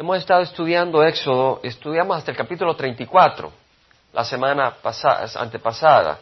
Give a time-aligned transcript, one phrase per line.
[0.00, 3.52] Hemos estado estudiando Éxodo, estudiamos hasta el capítulo 34
[4.14, 4.76] la semana
[5.36, 6.20] antepasada.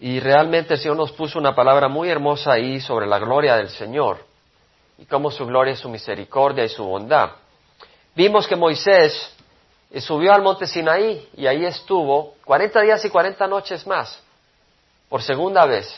[0.00, 3.68] Y realmente el Señor nos puso una palabra muy hermosa ahí sobre la gloria del
[3.68, 4.24] Señor
[4.96, 7.30] y cómo su gloria es su misericordia y su bondad.
[8.14, 9.34] Vimos que Moisés
[9.98, 14.22] subió al monte Sinaí y ahí estuvo 40 días y 40 noches más,
[15.08, 15.92] por segunda vez.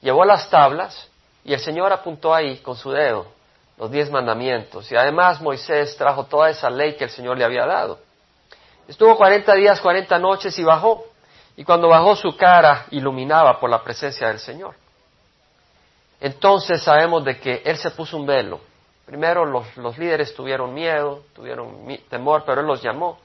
[0.00, 1.10] Llevó las tablas
[1.42, 3.37] y el Señor apuntó ahí con su dedo
[3.78, 4.90] los diez mandamientos.
[4.90, 8.00] Y además Moisés trajo toda esa ley que el Señor le había dado.
[8.88, 11.04] Estuvo 40 días, 40 noches y bajó.
[11.56, 14.74] Y cuando bajó su cara iluminaba por la presencia del Señor.
[16.20, 18.60] Entonces sabemos de que Él se puso un velo.
[19.06, 23.18] Primero los, líderes tuvieron miedo, tuvieron temor, pero Él los llamó.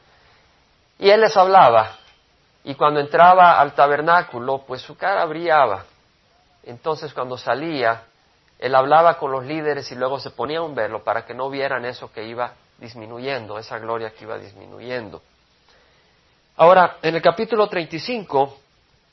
[1.00, 1.98] Y Él les hablaba.
[2.64, 5.86] Y cuando entraba al tabernáculo, pues su cara brillaba.
[6.64, 8.04] Entonces cuando salía,
[8.60, 11.86] Él hablaba con los líderes y luego se ponía un velo para que no vieran
[11.86, 15.22] eso que iba disminuyendo, esa gloria que iba disminuyendo.
[16.56, 18.58] Ahora, en el capítulo 35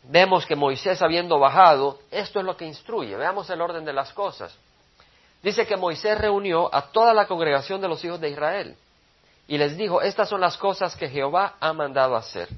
[0.05, 3.17] vemos que Moisés habiendo bajado, esto es lo que instruye.
[3.17, 4.57] Veamos el orden de las cosas.
[5.43, 8.77] Dice que Moisés reunió a toda la congregación de los hijos de Israel
[9.49, 12.49] y les dijo, estas son las cosas que Jehová ha mandado hacer.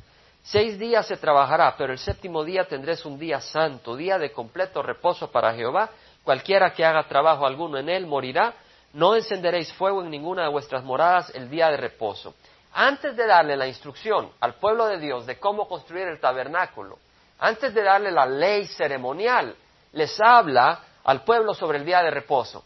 [0.42, 4.82] Seis días se trabajará, pero el séptimo día tendréis un día santo, día de completo
[4.82, 5.88] reposo para Jehová.
[6.24, 8.54] Cualquiera que haga trabajo alguno en él morirá.
[8.92, 12.34] No encenderéis fuego en ninguna de vuestras moradas el día de reposo
[12.72, 16.98] antes de darle la instrucción al pueblo de Dios de cómo construir el tabernáculo,
[17.38, 19.54] antes de darle la ley ceremonial,
[19.92, 22.64] les habla al pueblo sobre el día de reposo.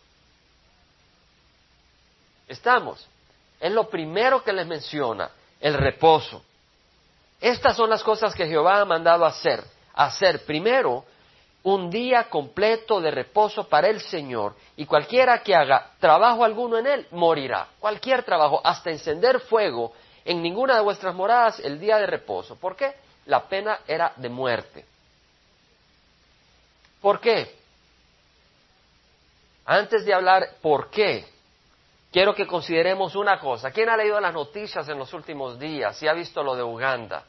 [2.47, 3.07] Estamos.
[3.59, 6.45] Es lo primero que les menciona, el reposo.
[7.41, 9.65] Estas son las cosas que Jehová ha mandado hacer.
[9.95, 11.05] Hacer primero
[11.67, 16.87] un día completo de reposo para el Señor, y cualquiera que haga trabajo alguno en
[16.87, 17.67] él morirá.
[17.81, 19.93] Cualquier trabajo, hasta encender fuego,
[20.25, 22.55] en ninguna de vuestras moradas el día de reposo.
[22.55, 22.95] ¿Por qué?
[23.27, 24.85] La pena era de muerte.
[27.01, 27.53] ¿Por qué?
[29.65, 31.27] Antes de hablar por qué,
[32.13, 33.73] quiero que consideremos una cosa.
[33.73, 37.25] ¿Quién ha leído las noticias en los últimos días y ha visto lo de Uganda?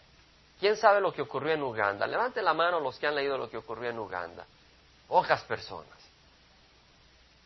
[0.60, 2.08] ¿Quién sabe lo que ocurrió en Uganda?
[2.08, 4.46] Levante la mano los que han leído lo que ocurrió en Uganda.
[5.08, 5.98] Pocas personas.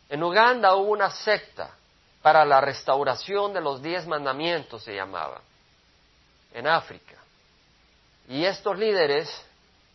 [0.08, 1.70] En Uganda hubo una secta
[2.22, 5.40] para la restauración de los diez mandamientos, se llamaba,
[6.52, 7.16] en África.
[8.28, 9.28] Y estos líderes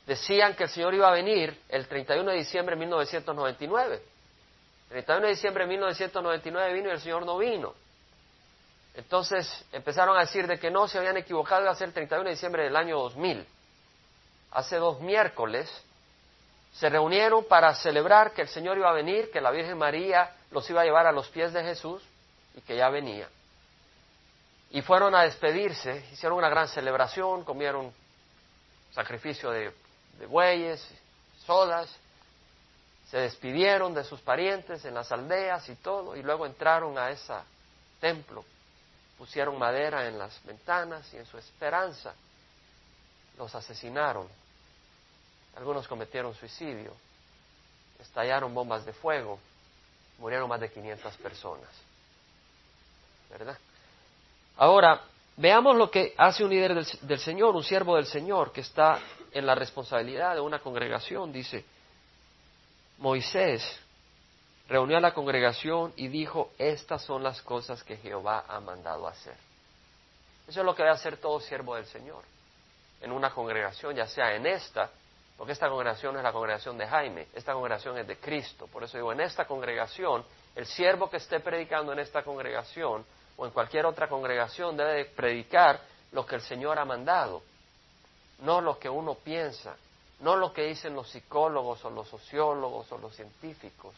[0.05, 3.95] decían que el Señor iba a venir el 31 de diciembre de 1999.
[3.95, 7.73] El 31 de diciembre de 1999 vino y el Señor no vino.
[8.97, 12.23] Entonces empezaron a decir de que no se habían equivocado, iba a ser el 31
[12.25, 13.45] de diciembre del año 2000.
[14.51, 15.69] Hace dos miércoles
[16.73, 20.67] se reunieron para celebrar que el Señor iba a venir, que la Virgen María los
[20.71, 22.01] iba a llevar a los pies de Jesús
[22.55, 23.29] y que ya venía.
[24.71, 27.93] Y fueron a despedirse, hicieron una gran celebración, comieron
[28.93, 29.71] sacrificio de,
[30.17, 30.83] de bueyes,
[31.45, 31.87] sodas,
[33.11, 37.35] se despidieron de sus parientes en las aldeas y todo, y luego entraron a ese
[38.01, 38.43] templo
[39.17, 42.13] pusieron madera en las ventanas y en su esperanza
[43.37, 44.27] los asesinaron.
[45.55, 46.93] Algunos cometieron suicidio,
[47.99, 49.39] estallaron bombas de fuego,
[50.19, 51.69] murieron más de 500 personas.
[53.29, 53.57] ¿Verdad?
[54.57, 55.01] Ahora,
[55.35, 58.99] veamos lo que hace un líder del, del Señor, un siervo del Señor, que está
[59.31, 61.31] en la responsabilidad de una congregación.
[61.31, 61.65] Dice,
[62.99, 63.79] Moisés
[64.67, 69.35] reunió a la congregación y dijo, estas son las cosas que Jehová ha mandado hacer.
[70.47, 72.23] Eso es lo que debe hacer todo siervo del Señor
[73.01, 74.89] en una congregación, ya sea en esta,
[75.37, 78.67] porque esta congregación es la congregación de Jaime, esta congregación es de Cristo.
[78.67, 83.05] Por eso digo, en esta congregación, el siervo que esté predicando en esta congregación
[83.37, 85.79] o en cualquier otra congregación debe predicar
[86.11, 87.43] lo que el Señor ha mandado,
[88.39, 89.75] no lo que uno piensa,
[90.21, 93.93] no lo que dicen los psicólogos o los sociólogos o los científicos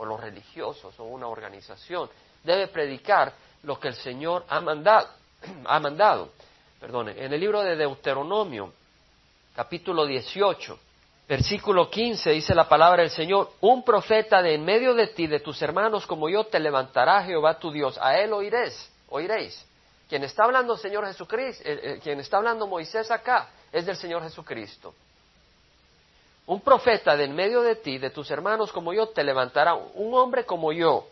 [0.00, 2.08] o los religiosos o una organización.
[2.42, 3.34] Debe predicar
[3.64, 5.08] lo que el Señor ha mandado.
[5.66, 6.30] ha mandado.
[6.80, 8.72] Perdone, en el libro de Deuteronomio,
[9.54, 10.78] capítulo 18,
[11.28, 15.40] versículo 15, dice la palabra del Señor, un profeta de en medio de ti, de
[15.40, 19.66] tus hermanos como yo, te levantará Jehová tu Dios, a él oiréis, oiréis.
[20.08, 24.22] Quien está hablando Señor Jesucristo, eh, eh, quien está hablando Moisés acá, es del Señor
[24.22, 24.94] Jesucristo.
[26.46, 29.74] Un profeta de en medio de ti, de tus hermanos como yo, te levantará.
[29.74, 31.06] Un hombre como yo,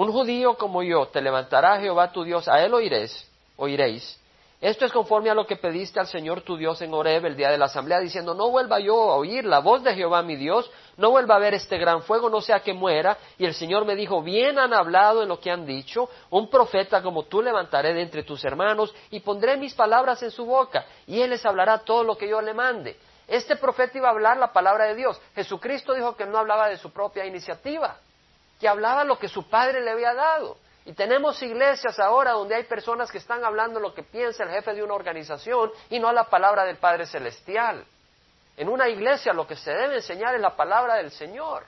[0.00, 4.18] un judío como yo, te levantará Jehová tu Dios, a él oiréis, oiréis,
[4.60, 7.50] Esto es conforme a lo que pediste al Señor tu Dios en Horeb el día
[7.50, 10.70] de la asamblea, diciendo, no vuelva yo a oír la voz de Jehová mi Dios,
[10.96, 13.16] no vuelva a ver este gran fuego, no sea que muera.
[13.38, 17.02] Y el Señor me dijo, bien han hablado en lo que han dicho, un profeta
[17.02, 21.20] como tú levantaré de entre tus hermanos y pondré mis palabras en su boca, y
[21.20, 22.96] él les hablará todo lo que yo le mande.
[23.30, 25.20] Este profeta iba a hablar la palabra de Dios.
[25.36, 27.96] Jesucristo dijo que no hablaba de su propia iniciativa,
[28.58, 30.56] que hablaba lo que su Padre le había dado.
[30.84, 34.74] Y tenemos iglesias ahora donde hay personas que están hablando lo que piensa el jefe
[34.74, 37.84] de una organización y no la palabra del Padre Celestial.
[38.56, 41.66] En una iglesia lo que se debe enseñar es la palabra del Señor.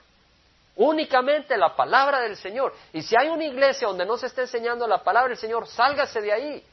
[0.75, 2.73] Únicamente la palabra del Señor.
[2.91, 6.19] Y si hay una iglesia donde no se está enseñando la palabra del Señor, sálgase
[6.19, 6.65] de ahí.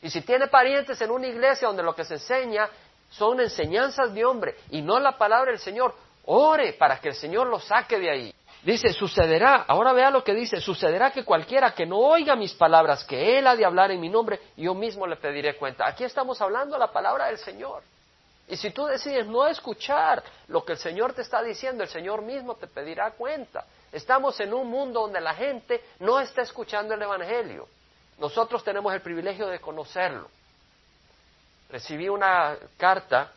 [0.00, 2.70] Y si tiene parientes en una iglesia donde lo que se enseña
[3.12, 5.94] son enseñanzas de hombre y no la palabra del Señor,
[6.24, 8.34] ore para que el Señor lo saque de ahí.
[8.62, 13.04] Dice, sucederá, ahora vea lo que dice, sucederá que cualquiera que no oiga mis palabras,
[13.04, 15.86] que él ha de hablar en mi nombre, yo mismo le pediré cuenta.
[15.86, 17.82] Aquí estamos hablando la palabra del Señor.
[18.48, 22.22] Y si tú decides no escuchar lo que el Señor te está diciendo, el Señor
[22.22, 23.64] mismo te pedirá cuenta.
[23.90, 27.66] Estamos en un mundo donde la gente no está escuchando el Evangelio.
[28.18, 30.28] Nosotros tenemos el privilegio de conocerlo.
[31.72, 33.32] Recibí una carta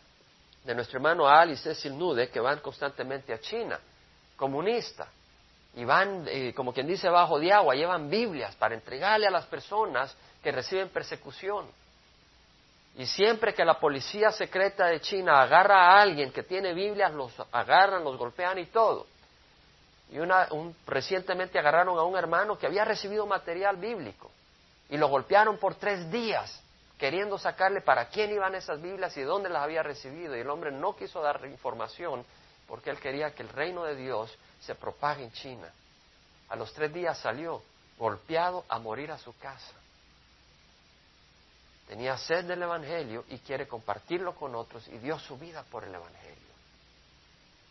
[0.65, 3.79] de nuestro hermano Alice Cecil Nude que van constantemente a China
[4.35, 5.07] comunista
[5.73, 9.45] y van, eh, como quien dice, bajo de agua, llevan Biblias para entregarle a las
[9.45, 11.65] personas que reciben persecución.
[12.97, 17.31] Y siempre que la policía secreta de China agarra a alguien que tiene Biblias, los
[17.53, 19.07] agarran, los golpean y todo.
[20.11, 24.29] Y una, un, recientemente agarraron a un hermano que había recibido material bíblico
[24.89, 26.61] y lo golpearon por tres días
[26.97, 30.36] queriendo sacarle para quién iban esas Biblias y dónde las había recibido.
[30.36, 32.25] Y el hombre no quiso dar información
[32.68, 35.69] porque él quería que el reino de Dios se propague en China.
[36.50, 37.62] A los tres días salió
[37.97, 39.74] golpeado a morir a su casa.
[41.88, 45.94] Tenía sed del Evangelio y quiere compartirlo con otros y dio su vida por el
[45.94, 46.36] Evangelio.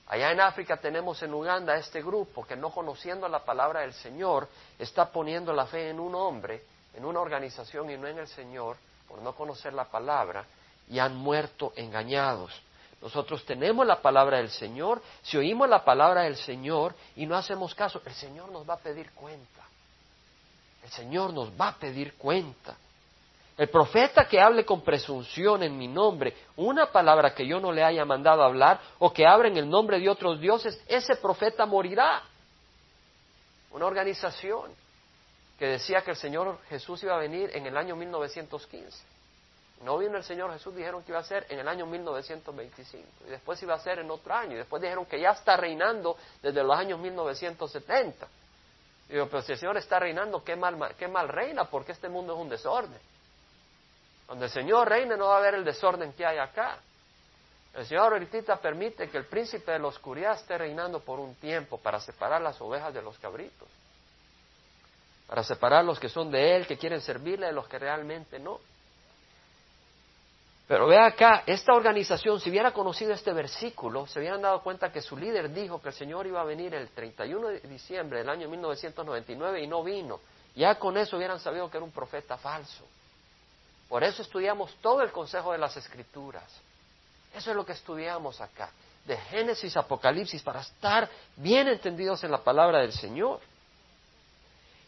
[0.06, 4.48] Allá en África tenemos en Uganda este grupo que no conociendo la palabra del Señor
[4.78, 6.62] está poniendo la fe en un hombre,
[6.94, 8.76] en una organización y no en el Señor
[9.08, 10.44] por no conocer la palabra
[10.88, 12.52] y han muerto engañados.
[13.00, 17.74] Nosotros tenemos la palabra del Señor, si oímos la palabra del Señor y no hacemos
[17.74, 19.62] caso, el Señor nos va a pedir cuenta.
[20.82, 22.76] El Señor nos va a pedir cuenta.
[23.56, 27.84] El profeta que hable con presunción en mi nombre, una palabra que yo no le
[27.84, 32.22] haya mandado hablar, o que abra en el nombre de otros dioses, ese profeta morirá.
[33.70, 34.72] Una organización
[35.58, 39.14] que decía que el Señor Jesús iba a venir en el año 1915.
[39.82, 43.06] No vino el Señor Jesús, dijeron que iba a ser en el año 1925.
[43.26, 44.52] Y después iba a ser en otro año.
[44.52, 48.26] Y después dijeron que ya está reinando desde los años 1970.
[49.08, 51.64] Y digo, pero si el Señor está reinando, ¿qué mal, qué mal reina?
[51.64, 52.98] Porque este mundo es un desorden.
[54.26, 56.78] Cuando el Señor reine no va a haber el desorden que hay acá.
[57.74, 61.76] El Señor ahorita permite que el príncipe de la oscuridad esté reinando por un tiempo
[61.76, 63.68] para separar las ovejas de los cabritos.
[65.26, 68.60] Para separar los que son de Él, que quieren servirle, de los que realmente no.
[70.66, 75.02] Pero vea acá, esta organización, si hubiera conocido este versículo, se hubieran dado cuenta que
[75.02, 78.48] su líder dijo que el Señor iba a venir el 31 de diciembre del año
[78.48, 80.20] 1999 y no vino.
[80.56, 82.84] Ya con eso hubieran sabido que era un profeta falso.
[83.88, 86.44] Por eso estudiamos todo el consejo de las escrituras.
[87.34, 88.70] Eso es lo que estudiamos acá,
[89.04, 93.40] de Génesis, Apocalipsis, para estar bien entendidos en la palabra del Señor.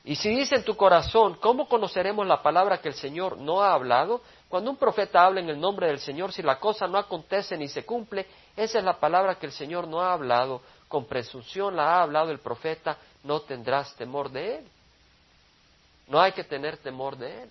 [0.06, 3.72] Y si dice en tu corazón, ¿cómo conoceremos la palabra que el Señor no ha
[3.72, 4.20] hablado?
[4.48, 7.66] Cuando un profeta habla en el nombre del Señor, si la cosa no acontece ni
[7.66, 8.24] se cumple,
[8.56, 12.30] esa es la palabra que el Señor no ha hablado, con presunción la ha hablado
[12.30, 14.68] el profeta, no tendrás temor de él.
[16.06, 17.50] No hay que tener temor de él.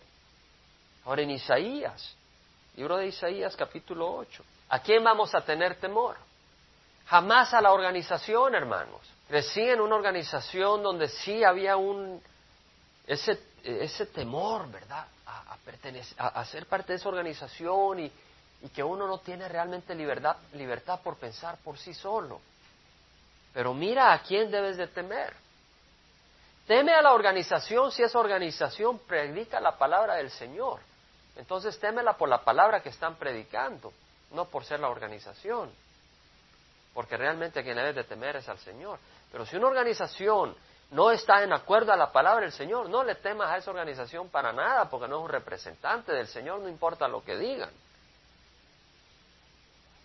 [1.03, 2.15] Ahora en Isaías,
[2.77, 6.15] libro de Isaías capítulo 8, ¿a quién vamos a tener temor?
[7.07, 9.01] Jamás a la organización, hermanos.
[9.27, 12.21] Crecí en una organización donde sí había un
[13.07, 15.05] ese, ese temor, ¿verdad?
[15.25, 15.57] A,
[16.17, 18.11] a, ser parte de esa organización y,
[18.61, 22.39] y, que uno no tiene realmente libertad, libertad por pensar por sí solo.
[23.53, 25.33] Pero mira a quién debes de temer.
[26.67, 30.79] Teme a la organización si esa organización predica la palabra del Señor.
[31.35, 33.93] Entonces témela por la palabra que están predicando,
[34.31, 35.71] no por ser la organización.
[36.93, 38.99] Porque realmente quien debes de temer es al Señor.
[39.31, 40.55] Pero si una organización
[40.91, 44.29] no está en acuerdo a la palabra del Señor, no le temas a esa organización
[44.29, 47.69] para nada, porque no es un representante del Señor, no importa lo que digan.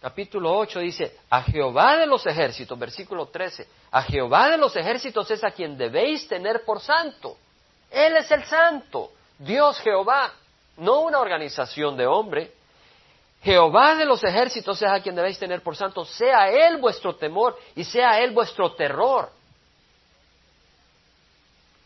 [0.01, 5.31] Capítulo 8 dice, a Jehová de los ejércitos, versículo 13, a Jehová de los ejércitos
[5.31, 7.37] es a quien debéis tener por santo.
[7.91, 10.33] Él es el santo, Dios Jehová.
[10.79, 12.53] no una organización de hombre.
[13.43, 17.59] Jehová de los ejércitos es a quien debéis tener por santo, sea Él vuestro temor
[17.75, 19.31] y sea Él vuestro terror.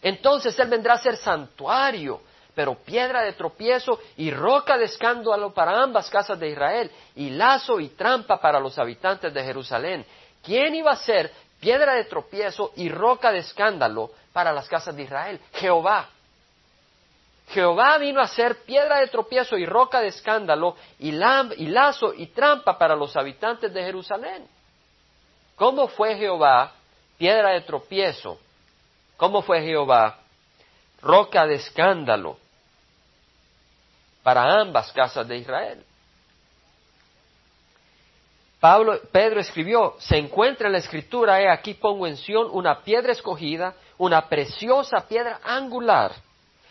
[0.04, 2.20] Entonces Él vendrá a ser santuario,
[2.54, 7.80] pero piedra de tropiezo y roca de escándalo para ambas casas de Israel, y lazo
[7.80, 10.04] y trampa para los habitantes de Jerusalén.
[10.42, 15.04] ¿Quién iba a ser piedra de tropiezo y roca de escándalo para las casas de
[15.04, 15.40] Israel?
[15.54, 16.10] Jehová.
[17.48, 22.26] Jehová vino a ser piedra de tropiezo y roca de escándalo y, y lazo y
[22.26, 24.46] trampa para los habitantes de Jerusalén.
[25.56, 26.72] ¿Cómo fue Jehová
[27.16, 28.38] piedra de tropiezo
[29.24, 30.18] ¿Cómo fue Jehová?
[31.00, 32.36] Roca de escándalo
[34.22, 35.82] para ambas casas de Israel.
[38.60, 43.12] Pablo, Pedro escribió, se encuentra en la escritura, he aquí pongo en Sión una piedra
[43.12, 46.12] escogida, una preciosa piedra angular,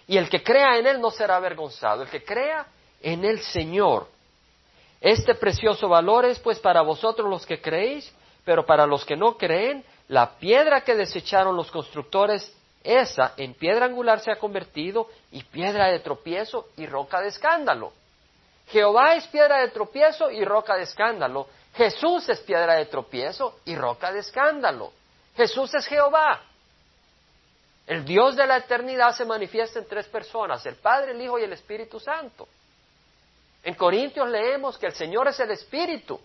[0.06, 2.68] y el que crea en él no será avergonzado, el que crea
[3.02, 4.08] en el Señor.
[5.02, 8.14] Este precioso valor es pues para vosotros los que creéis,
[8.46, 13.86] pero para los que no creen, la piedra que desecharon los constructores, esa en piedra
[13.86, 17.94] angular se ha convertido y piedra de tropiezo y roca de escándalo.
[18.68, 21.48] Jehová es piedra de tropiezo y roca de escándalo.
[21.76, 24.92] Jesús es piedra de tropiezo y roca de escándalo.
[25.36, 26.42] Jesús es Jehová.
[27.88, 31.44] El Dios de la eternidad se manifiesta en tres personas, el Padre, el Hijo y
[31.44, 32.48] el Espíritu Santo.
[33.64, 36.20] En Corintios leemos que el Señor es el Espíritu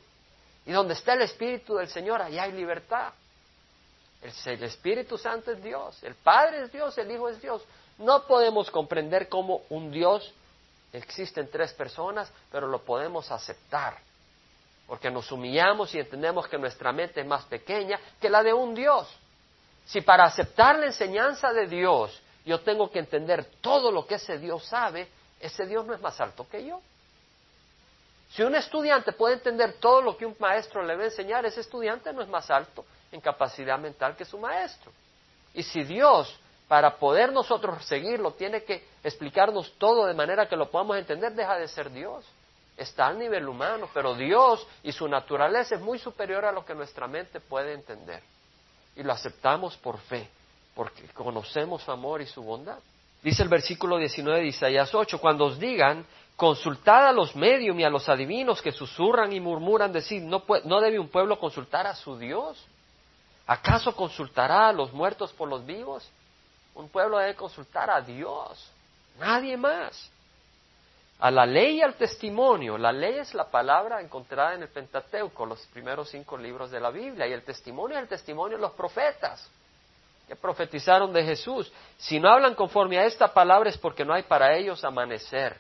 [0.67, 3.13] y donde está el Espíritu del Señor, allá hay libertad.
[4.23, 7.63] El, Espíritu Santo es Dios, el Padre es Dios, el Hijo es Dios.
[7.99, 10.33] No podemos comprender cómo un Dios
[10.93, 13.97] existe en tres personas, pero lo podemos aceptar,
[14.87, 18.75] porque nos humillamos y entendemos que nuestra mente es más pequeña que la de un
[18.75, 19.09] Dios.
[19.87, 24.39] Si para aceptar la enseñanza de Dios yo tengo que entender todo lo que ese
[24.39, 25.09] Dios sabe,
[25.39, 26.81] ese Dios no es más alto que yo.
[28.31, 31.61] Si un estudiante puede entender todo lo que un maestro le va a enseñar, ese
[31.61, 34.93] estudiante no es más alto en capacidad mental que su maestro.
[35.55, 36.39] Y si Dios,
[36.69, 41.57] para poder nosotros seguirlo, tiene que explicarnos todo de manera que lo podamos entender, deja
[41.59, 42.25] de ser Dios.
[42.77, 46.75] Está al nivel humano, pero Dios y su naturaleza es muy superior a lo que
[46.75, 48.23] nuestra mente puede entender.
[48.95, 50.29] Y lo aceptamos por fe,
[50.75, 52.79] porque conocemos su amor y su bondad.
[53.23, 57.83] Dice el versículo 19 de Isaías 8, cuando os digan, consultad a los medios y
[57.83, 61.97] a los adivinos que susurran y murmuran, decir, ¿no, ¿no debe un pueblo consultar a
[61.97, 62.65] su Dios?
[63.49, 66.07] ¿Acaso consultará a los muertos por los vivos?
[66.75, 68.71] Un pueblo debe consultar a Dios,
[69.19, 70.11] nadie más.
[71.19, 72.77] A la ley y al testimonio.
[72.77, 76.91] La ley es la palabra encontrada en el Pentateuco, los primeros cinco libros de la
[76.91, 79.51] Biblia, y el testimonio es el testimonio de los profetas
[80.29, 81.73] que profetizaron de Jesús.
[81.97, 85.59] Si no hablan conforme a esta palabra es porque no hay para ellos amanecer.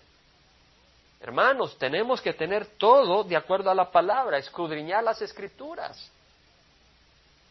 [1.23, 6.13] Hermanos, tenemos que tener todo de acuerdo a la palabra, escudriñar las escrituras.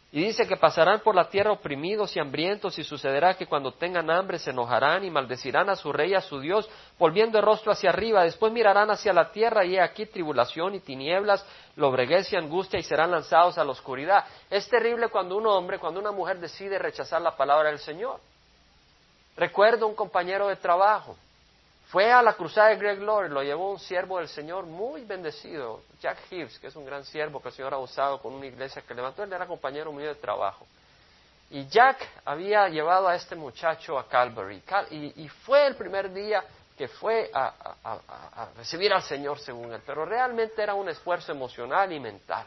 [0.10, 4.10] Y dice que pasarán por la tierra oprimidos y hambrientos y sucederá que cuando tengan
[4.10, 7.90] hambre se enojarán y maldecirán a su rey a su Dios, volviendo el rostro hacia
[7.90, 8.24] arriba.
[8.24, 11.46] Después mirarán hacia la tierra y he aquí tribulación y tinieblas,
[11.76, 14.24] lobreguez y angustia y serán lanzados a la oscuridad.
[14.50, 18.22] Es terrible cuando un hombre, cuando una mujer decide rechazar la palabra del Señor.
[19.36, 21.18] Recuerdo un compañero de trabajo
[21.88, 25.84] fue a la cruzada de Greg Lord, lo llevó un siervo del Señor muy bendecido,
[26.02, 28.82] Jack Hibbs, que es un gran siervo que el Señor ha usado con una iglesia
[28.82, 30.68] que levantó, él era compañero mío de trabajo.
[31.50, 36.44] Y Jack había llevado a este muchacho a Calvary, y, fue el primer día
[36.78, 37.54] que fue a,
[37.86, 42.46] a, recibir al Señor según él, pero realmente era un esfuerzo emocional y mental,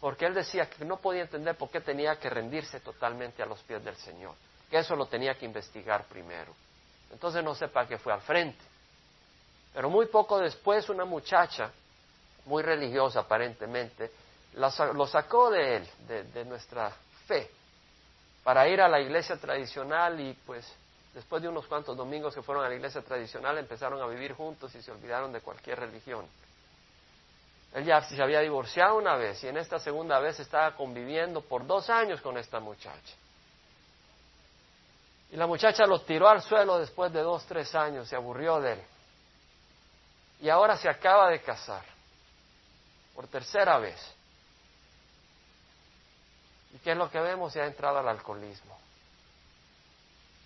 [0.00, 3.62] porque él decía que no podía entender por qué tenía que rendirse totalmente a los
[3.62, 4.34] pies del Señor,
[4.68, 6.52] que eso lo tenía que investigar primero.
[7.14, 8.58] Entonces no sé para qué fue al frente.
[9.72, 11.70] Pero muy poco después una muchacha,
[12.46, 14.10] muy religiosa aparentemente,
[14.54, 16.90] lo sacó de él, de, nuestra
[17.26, 17.48] fe,
[18.42, 20.66] para ir a la iglesia tradicional y pues
[21.14, 24.74] después de unos cuantos domingos que fueron a la iglesia tradicional empezaron a vivir juntos
[24.74, 26.26] y se olvidaron de cualquier religión.
[27.74, 31.64] Él ya se había divorciado una vez y en esta segunda vez estaba conviviendo por
[31.64, 33.14] dos años con esta muchacha.
[35.34, 38.74] Y la muchacha lo tiró al suelo después de dos, tres años, se aburrió de
[38.74, 38.82] él.
[40.42, 41.84] Y ahora se acaba de casar,
[43.16, 44.00] por tercera vez.
[46.72, 47.52] ¿Y qué es lo que vemos?
[47.52, 48.78] Se ha entrado al alcoholismo.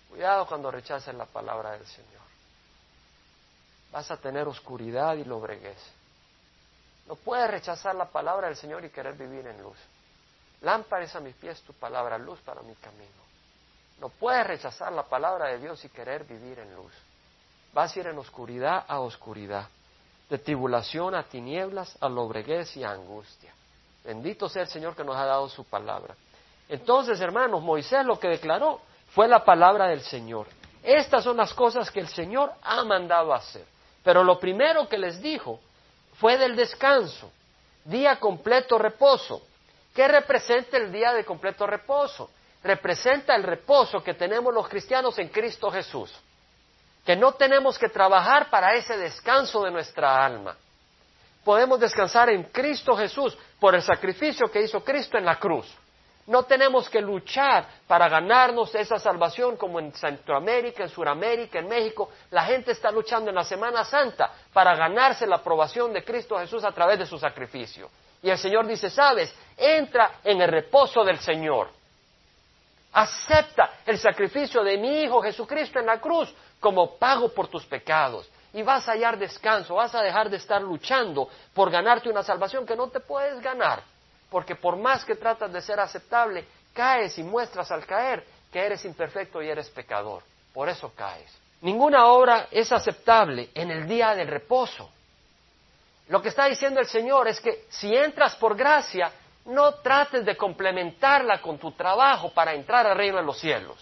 [0.09, 2.23] Cuidado cuando rechaces la palabra del Señor.
[3.91, 5.77] Vas a tener oscuridad y lobreguez.
[7.05, 9.77] No puedes rechazar la palabra del Señor y querer vivir en luz.
[10.61, 13.28] Lámparas a mis pies tu palabra, luz para mi camino.
[13.99, 16.93] No puedes rechazar la palabra de Dios y querer vivir en luz.
[17.73, 19.67] vas a ir en oscuridad a oscuridad,
[20.29, 23.53] de tribulación a tinieblas, a lobreguez y a angustia.
[24.03, 26.15] Bendito sea el Señor que nos ha dado su palabra.
[26.67, 28.79] Entonces, hermanos, Moisés lo que declaró
[29.13, 30.47] fue la palabra del Señor.
[30.81, 33.65] Estas son las cosas que el Señor ha mandado hacer.
[34.03, 35.59] Pero lo primero que les dijo
[36.15, 37.31] fue del descanso,
[37.83, 39.41] día completo reposo.
[39.93, 42.29] ¿Qué representa el día de completo reposo?
[42.63, 46.13] Representa el reposo que tenemos los cristianos en Cristo Jesús.
[47.05, 50.55] Que no tenemos que trabajar para ese descanso de nuestra alma.
[51.43, 55.65] Podemos descansar en Cristo Jesús por el sacrificio que hizo Cristo en la cruz.
[56.27, 62.11] No tenemos que luchar para ganarnos esa salvación como en Centroamérica, en Sudamérica, en México.
[62.29, 66.63] La gente está luchando en la Semana Santa para ganarse la aprobación de Cristo Jesús
[66.63, 67.89] a través de su sacrificio.
[68.21, 71.78] Y el Señor dice, sabes, entra en el reposo del Señor.
[72.93, 78.29] Acepta el sacrificio de mi Hijo Jesucristo en la cruz como pago por tus pecados.
[78.53, 82.65] Y vas a hallar descanso, vas a dejar de estar luchando por ganarte una salvación
[82.65, 83.83] que no te puedes ganar
[84.29, 88.85] porque por más que tratas de ser aceptable, caes y muestras al caer que eres
[88.85, 90.23] imperfecto y eres pecador.
[90.53, 91.31] Por eso caes.
[91.61, 94.89] Ninguna obra es aceptable en el día del reposo.
[96.07, 99.11] Lo que está diciendo el Señor es que si entras por gracia,
[99.49, 103.77] no trates de complementarla con tu trabajo para entrar al reino de los cielos.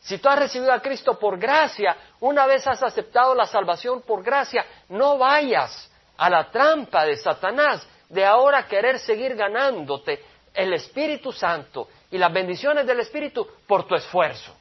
[0.00, 4.22] Si tú has recibido a Cristo por gracia, una vez has aceptado la salvación por
[4.22, 11.32] gracia, no vayas a la trampa de Satanás de ahora querer seguir ganándote el Espíritu
[11.32, 14.54] Santo y las bendiciones del Espíritu por tu esfuerzo.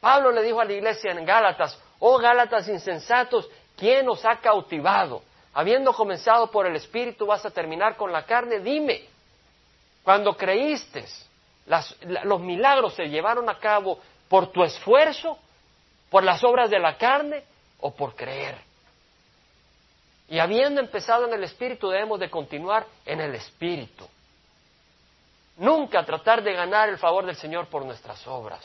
[0.00, 5.22] Pablo le dijo a la iglesia en Gálatas, oh Gálatas insensatos, ¿quién os ha cautivado?
[5.58, 8.60] Habiendo comenzado por el Espíritu, vas a terminar con la carne.
[8.60, 9.02] Dime,
[10.04, 11.04] cuando creíste,
[12.22, 13.98] los milagros se llevaron a cabo
[14.28, 15.36] por tu esfuerzo,
[16.10, 17.42] por las obras de la carne
[17.80, 18.56] o por creer.
[20.28, 24.06] Y habiendo empezado en el Espíritu, debemos de continuar en el Espíritu.
[25.56, 28.64] Nunca tratar de ganar el favor del Señor por nuestras obras.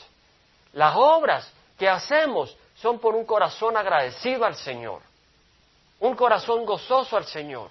[0.74, 5.02] Las obras que hacemos son por un corazón agradecido al Señor,
[6.00, 7.70] un corazón gozoso al Señor,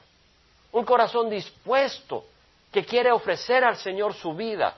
[0.71, 2.25] un corazón dispuesto
[2.71, 4.75] que quiere ofrecer al Señor su vida.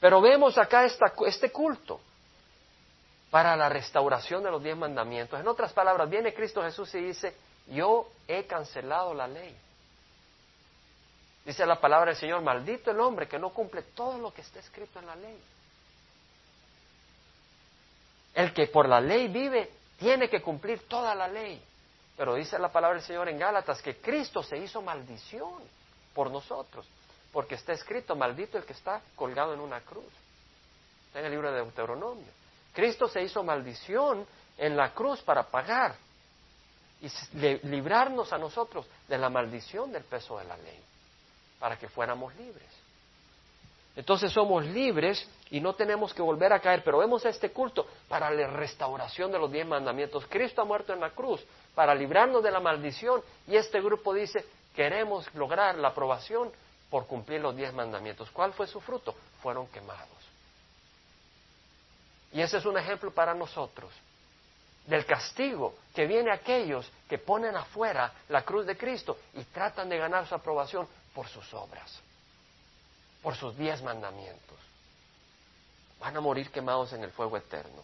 [0.00, 2.00] Pero vemos acá este culto
[3.30, 5.38] para la restauración de los diez mandamientos.
[5.38, 9.54] En otras palabras, viene Cristo Jesús y dice, yo he cancelado la ley.
[11.44, 14.60] Dice la palabra del Señor, maldito el hombre que no cumple todo lo que está
[14.60, 15.38] escrito en la ley.
[18.34, 21.62] El que por la ley vive tiene que cumplir toda la ley.
[22.16, 25.62] Pero dice la palabra del Señor en Gálatas que Cristo se hizo maldición
[26.14, 26.86] por nosotros,
[27.32, 30.12] porque está escrito, maldito el que está colgado en una cruz.
[31.06, 32.26] Está en el libro de Deuteronomio.
[32.72, 35.96] Cristo se hizo maldición en la cruz para pagar
[37.00, 37.08] y
[37.68, 40.82] librarnos a nosotros de la maldición del peso de la ley,
[41.60, 42.68] para que fuéramos libres.
[43.98, 48.30] Entonces somos libres y no tenemos que volver a caer, pero vemos este culto para
[48.30, 50.24] la restauración de los diez mandamientos.
[50.28, 54.44] Cristo ha muerto en la cruz para librarnos de la maldición y este grupo dice,
[54.72, 56.52] queremos lograr la aprobación
[56.88, 58.30] por cumplir los diez mandamientos.
[58.30, 59.16] ¿Cuál fue su fruto?
[59.42, 60.06] Fueron quemados.
[62.32, 63.90] Y ese es un ejemplo para nosotros
[64.86, 69.88] del castigo que viene a aquellos que ponen afuera la cruz de Cristo y tratan
[69.88, 72.00] de ganar su aprobación por sus obras,
[73.22, 74.58] por sus diez mandamientos.
[76.00, 77.82] Van a morir quemados en el fuego eterno.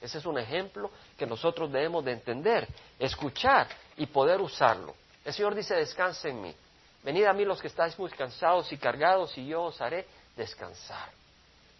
[0.00, 4.94] Ese es un ejemplo que nosotros debemos de entender, escuchar y poder usarlo.
[5.24, 6.54] El Señor dice, descanse en mí.
[7.02, 11.10] Venid a mí los que estáis muy cansados y cargados y yo os haré descansar.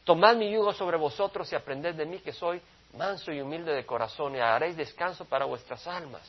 [0.04, 2.62] Tomad mi yugo sobre vosotros y aprended de mí que soy
[2.96, 6.22] manso y humilde de corazón y haréis descanso para vuestras almas,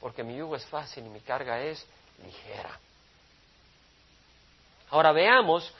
[0.00, 1.86] porque mi yugo es fácil y mi carga es
[2.24, 2.78] ligera.
[4.90, 5.72] Ahora veamos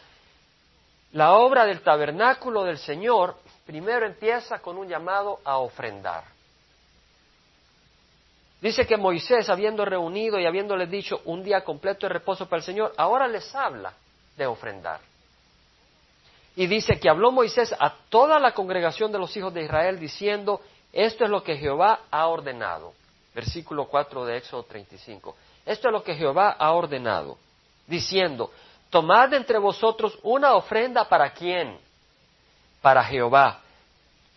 [1.14, 3.36] la obra del tabernáculo del Señor.
[3.64, 6.24] Primero empieza con un llamado a ofrendar.
[8.60, 12.64] Dice que Moisés, habiendo reunido y habiéndoles dicho un día completo de reposo para el
[12.64, 13.92] Señor, ahora les habla
[14.36, 15.00] de ofrendar.
[16.56, 20.60] Y dice que habló Moisés a toda la congregación de los hijos de Israel diciendo,
[20.92, 22.92] esto es lo que Jehová ha ordenado.
[23.34, 25.36] Versículo 4 de Éxodo 35.
[25.66, 27.36] Esto es lo que Jehová ha ordenado,
[27.86, 28.50] diciendo,
[28.94, 31.76] tomad entre vosotros una ofrenda para quién?
[32.80, 33.58] Para Jehová.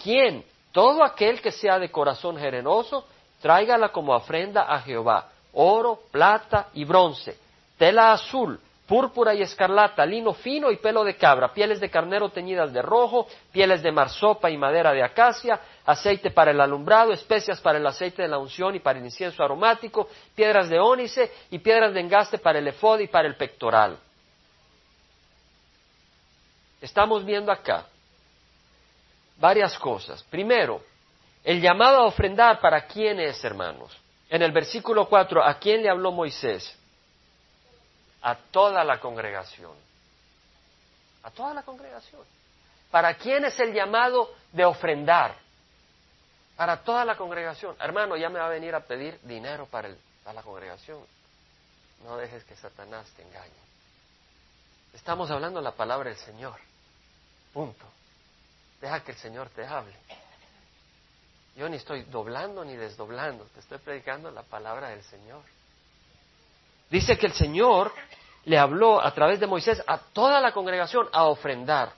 [0.01, 0.43] ¿Quién?
[0.71, 3.05] Todo aquel que sea de corazón generoso,
[3.39, 5.29] tráigala como ofrenda a Jehová.
[5.53, 7.37] Oro, plata y bronce,
[7.77, 12.73] tela azul, púrpura y escarlata, lino fino y pelo de cabra, pieles de carnero teñidas
[12.73, 17.77] de rojo, pieles de marsopa y madera de acacia, aceite para el alumbrado, especias para
[17.77, 21.93] el aceite de la unción y para el incienso aromático, piedras de ónice y piedras
[21.93, 23.99] de engaste para el efod y para el pectoral.
[26.81, 27.85] Estamos viendo acá
[29.37, 30.23] varias cosas.
[30.23, 30.81] Primero,
[31.43, 33.97] el llamado a ofrendar para quién es, hermanos.
[34.29, 36.77] En el versículo 4, ¿a quién le habló Moisés?
[38.21, 39.73] A toda la congregación.
[41.23, 42.21] A toda la congregación.
[42.91, 45.35] ¿Para quién es el llamado de ofrendar?
[46.55, 47.75] Para toda la congregación.
[47.79, 49.89] Hermano, ya me va a venir a pedir dinero para,
[50.23, 50.99] para la congregación.
[52.03, 53.66] No dejes que Satanás te engañe.
[54.97, 56.55] Estamos hablando la palabra del Señor.
[57.53, 57.85] Punto.
[58.81, 59.93] Deja que el Señor te hable.
[61.55, 65.43] Yo ni estoy doblando ni desdoblando, te estoy predicando la palabra del Señor.
[66.89, 67.93] Dice que el Señor
[68.45, 71.93] le habló a través de Moisés a toda la congregación a ofrendar.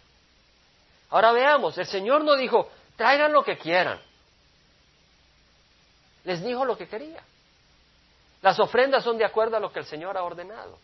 [1.09, 3.99] Ahora veamos, el Señor no dijo, traigan lo que quieran.
[6.25, 7.23] Les dijo lo que quería.
[8.41, 10.77] Las ofrendas son de acuerdo a lo que el Señor ha ordenado.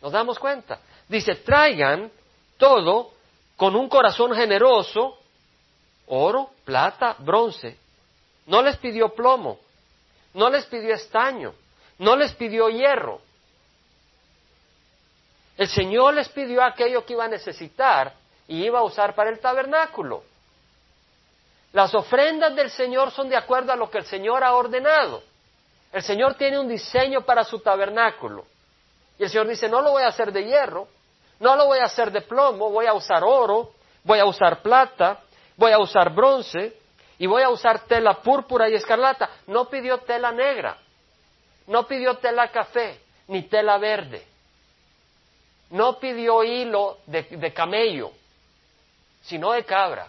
[0.00, 0.80] ¿Nos damos cuenta?
[1.08, 2.10] Dice, traigan
[2.56, 3.12] todo
[3.56, 5.18] con un corazón generoso
[6.08, 7.76] oro, plata, bronce.
[8.46, 9.58] No les pidió plomo,
[10.34, 11.54] no les pidió estaño,
[11.98, 13.20] no les pidió hierro.
[15.56, 18.14] El Señor les pidió aquello que iba a necesitar
[18.46, 20.22] y iba a usar para el tabernáculo.
[21.72, 25.22] Las ofrendas del Señor son de acuerdo a lo que el Señor ha ordenado.
[25.92, 28.46] El Señor tiene un diseño para su tabernáculo.
[29.18, 30.88] Y el Señor dice, no lo voy a hacer de hierro,
[31.40, 33.72] no lo voy a hacer de plomo, voy a usar oro,
[34.04, 35.20] voy a usar plata,
[35.56, 36.76] voy a usar bronce
[37.18, 39.28] y voy a usar tela púrpura y escarlata.
[39.46, 40.78] No pidió tela negra,
[41.66, 44.24] no pidió tela café, ni tela verde.
[45.70, 48.12] No pidió hilo de, de camello,
[49.22, 50.08] sino de cabra.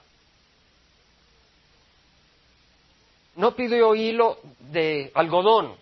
[3.36, 5.76] No pidió hilo de algodón.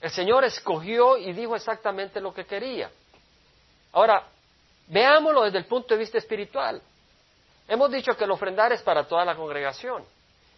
[0.00, 2.90] El Señor escogió y dijo exactamente lo que quería.
[3.92, 4.24] Ahora,
[4.86, 6.80] veámoslo desde el punto de vista espiritual.
[7.68, 10.04] Hemos dicho que el ofrendar es para toda la congregación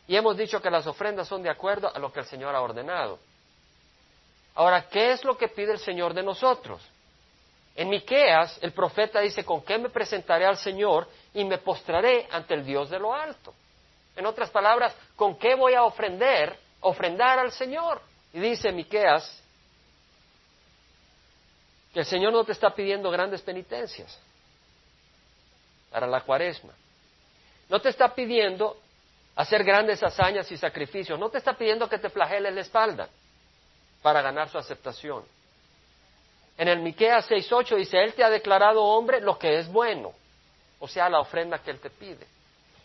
[0.06, 2.60] y hemos dicho que las ofrendas son de acuerdo a lo que el Señor ha
[2.60, 3.18] ordenado.
[4.54, 6.82] Ahora, ¿qué es lo que pide el Señor de nosotros?
[7.74, 12.54] En Miqueas, el profeta dice, ¿con qué me presentaré al Señor y me postraré ante
[12.54, 13.54] el Dios de lo alto?
[14.14, 18.02] En otras palabras, ¿con qué voy a ofrender, ofrendar al Señor?
[18.32, 19.40] Y dice Miqueas
[21.92, 24.18] que el Señor no te está pidiendo grandes penitencias
[25.90, 26.72] para la cuaresma.
[27.68, 28.78] No te está pidiendo
[29.36, 31.18] hacer grandes hazañas y sacrificios.
[31.18, 33.08] No te está pidiendo que te flageles la espalda
[34.00, 35.24] para ganar su aceptación.
[36.58, 40.12] En el Miqueas 6:8 dice, Él te ha declarado hombre lo que es bueno,
[40.80, 42.26] o sea, la ofrenda que Él te pide.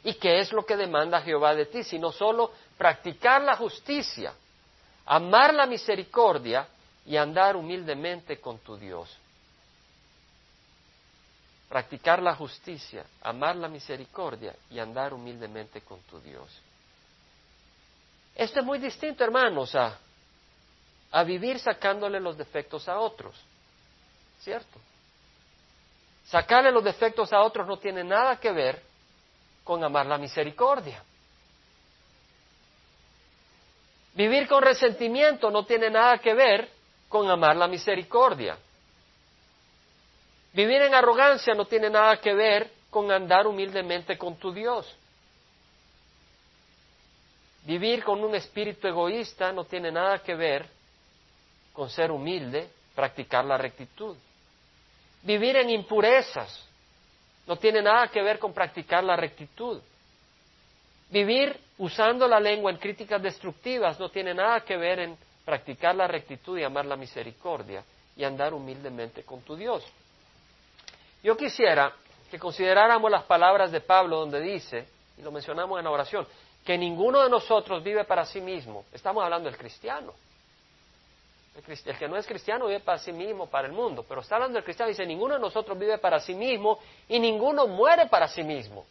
[0.04, 1.84] ¿Y qué es lo que demanda Jehová de ti?
[1.84, 4.34] Sino solo practicar la justicia,
[5.08, 6.68] amar la misericordia
[7.06, 9.18] y andar humildemente con tu Dios
[11.68, 16.48] practicar la justicia, amar la misericordia y andar humildemente con tu Dios.
[18.36, 19.98] Esto es muy distinto, hermanos, a,
[21.12, 23.36] a vivir sacándole los defectos a otros,
[24.40, 24.80] ¿cierto?
[26.26, 28.82] Sacarle los defectos a otros no tiene nada que ver
[29.64, 31.04] con amar la misericordia.
[34.18, 36.68] Vivir con resentimiento no tiene nada que ver
[37.08, 38.58] con amar la misericordia.
[40.54, 44.92] Vivir en arrogancia no tiene nada que ver con andar humildemente con tu Dios.
[47.64, 50.68] Vivir con un espíritu egoísta no tiene nada que ver
[51.72, 54.18] con ser humilde, practicar la rectitud.
[55.22, 56.66] Vivir en impurezas
[57.46, 59.80] no tiene nada que ver con practicar la rectitud.
[61.10, 66.08] Vivir usando la lengua en críticas destructivas no tiene nada que ver en practicar la
[66.08, 67.84] rectitud y amar la misericordia
[68.16, 69.86] y andar humildemente con tu Dios.
[71.24, 71.94] Yo quisiera
[72.30, 76.28] que consideráramos las palabras de Pablo donde dice, y lo mencionamos en la oración,
[76.66, 78.84] que ninguno de nosotros vive para sí mismo.
[78.92, 80.14] Estamos hablando del cristiano.
[81.56, 84.06] El, que no es cristiano vive para sí mismo, para el mundo.
[84.08, 87.68] Pero está hablando del cristiano dice, ninguno de nosotros vive para sí mismo y ninguno
[87.68, 88.86] muere para sí mismo.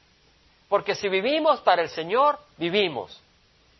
[0.68, 3.20] Porque si vivimos para el Señor, vivimos.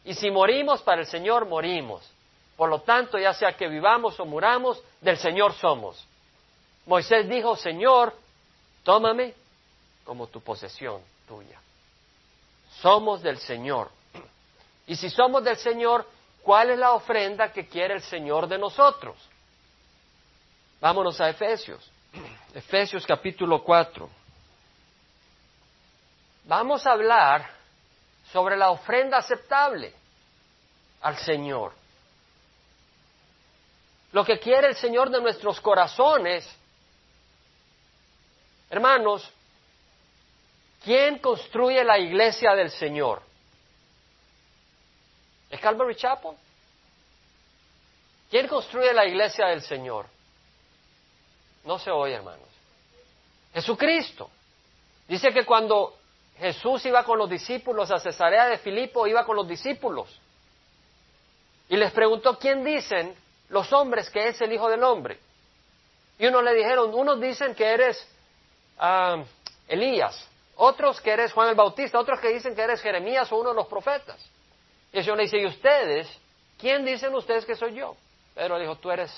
[0.04, 2.08] Y si morimos para el Señor, morimos.
[2.56, 6.02] Por lo tanto, ya sea que vivamos o muramos, del Señor somos.
[6.86, 8.14] Moisés dijo, Señor,
[8.84, 9.34] tómame
[10.04, 11.60] como tu posesión tuya.
[12.80, 13.90] Somos del Señor.
[14.86, 16.08] Y si somos del Señor,
[16.42, 19.16] ¿cuál es la ofrenda que quiere el Señor de nosotros?
[20.80, 21.90] Vámonos a Efesios.
[22.54, 24.08] Efesios capítulo 4.
[26.46, 27.50] Vamos a hablar
[28.32, 29.92] sobre la ofrenda aceptable
[31.00, 31.72] al Señor.
[34.12, 36.48] Lo que quiere el Señor de nuestros corazones.
[38.70, 39.28] Hermanos,
[40.84, 43.22] ¿quién construye la iglesia del Señor?
[45.50, 46.32] ¿Es Calvary Chapel?
[48.30, 50.06] ¿Quién construye la iglesia del Señor?
[51.64, 52.48] No se oye, hermanos.
[53.52, 54.30] Jesucristo.
[55.08, 55.96] Dice que cuando
[56.38, 60.20] Jesús iba con los discípulos a Cesarea de Filipo, iba con los discípulos.
[61.68, 63.14] Y les preguntó, ¿quién dicen
[63.48, 65.18] los hombres que es el Hijo del Hombre?
[66.18, 68.06] Y unos le dijeron, unos dicen que eres
[68.78, 69.22] ah,
[69.66, 73.50] Elías, otros que eres Juan el Bautista, otros que dicen que eres Jeremías o uno
[73.50, 74.18] de los profetas.
[74.92, 76.08] Y el Señor le dice, ¿y ustedes?
[76.58, 77.96] ¿Quién dicen ustedes que soy yo?
[78.34, 79.10] Pedro dijo, tú eres,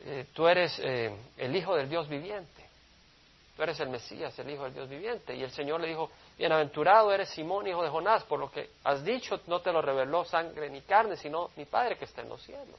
[0.00, 2.63] eh, tú eres eh, el Hijo del Dios viviente.
[3.56, 5.34] Tú eres el Mesías, el Hijo del Dios viviente.
[5.34, 9.04] Y el Señor le dijo, bienaventurado eres Simón, hijo de Jonás, por lo que has
[9.04, 12.42] dicho no te lo reveló sangre ni carne, sino mi Padre que está en los
[12.42, 12.76] cielos.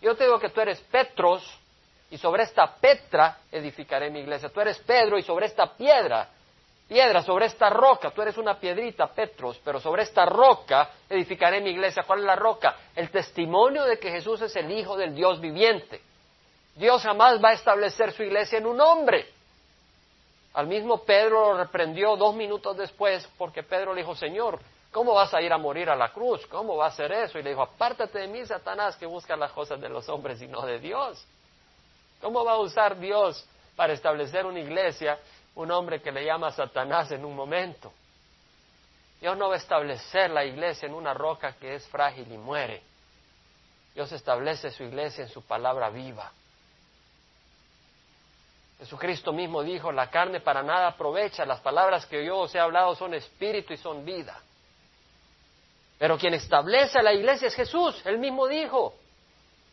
[0.00, 1.58] Yo te digo que tú eres Petros,
[2.10, 4.48] y sobre esta Petra edificaré mi iglesia.
[4.50, 6.28] Tú eres Pedro, y sobre esta piedra,
[6.86, 11.70] piedra, sobre esta roca, tú eres una piedrita, Petros, pero sobre esta roca edificaré mi
[11.70, 12.04] iglesia.
[12.06, 12.76] ¿Cuál es la roca?
[12.94, 16.00] El testimonio de que Jesús es el Hijo del Dios viviente.
[16.76, 19.26] Dios jamás va a establecer su iglesia en un hombre.
[20.54, 24.58] Al mismo Pedro lo reprendió dos minutos después porque Pedro le dijo, Señor,
[24.90, 26.46] ¿cómo vas a ir a morir a la cruz?
[26.46, 27.38] ¿Cómo va a hacer eso?
[27.38, 30.48] Y le dijo, apártate de mí, Satanás, que busca las cosas de los hombres y
[30.48, 31.24] no de Dios.
[32.20, 35.18] ¿Cómo va a usar Dios para establecer una iglesia
[35.54, 37.92] un hombre que le llama Satanás en un momento?
[39.20, 42.82] Dios no va a establecer la iglesia en una roca que es frágil y muere.
[43.94, 46.32] Dios establece su iglesia en su palabra viva.
[48.82, 52.96] Jesucristo mismo dijo, la carne para nada aprovecha, las palabras que yo os he hablado
[52.96, 54.36] son espíritu y son vida.
[56.00, 58.94] Pero quien establece la iglesia es Jesús, él mismo dijo,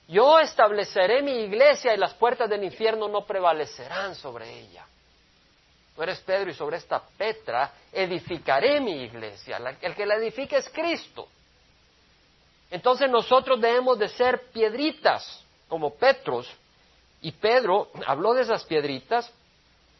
[0.08, 4.86] yo estableceré mi iglesia y las puertas del infierno no prevalecerán sobre ella.
[5.96, 9.58] Tú eres Pedro y sobre esta Petra edificaré mi iglesia.
[9.82, 11.28] El que la edifica es Cristo.
[12.70, 16.48] Entonces nosotros debemos de ser piedritas como Petros
[17.22, 19.32] y Pedro habló de esas piedritas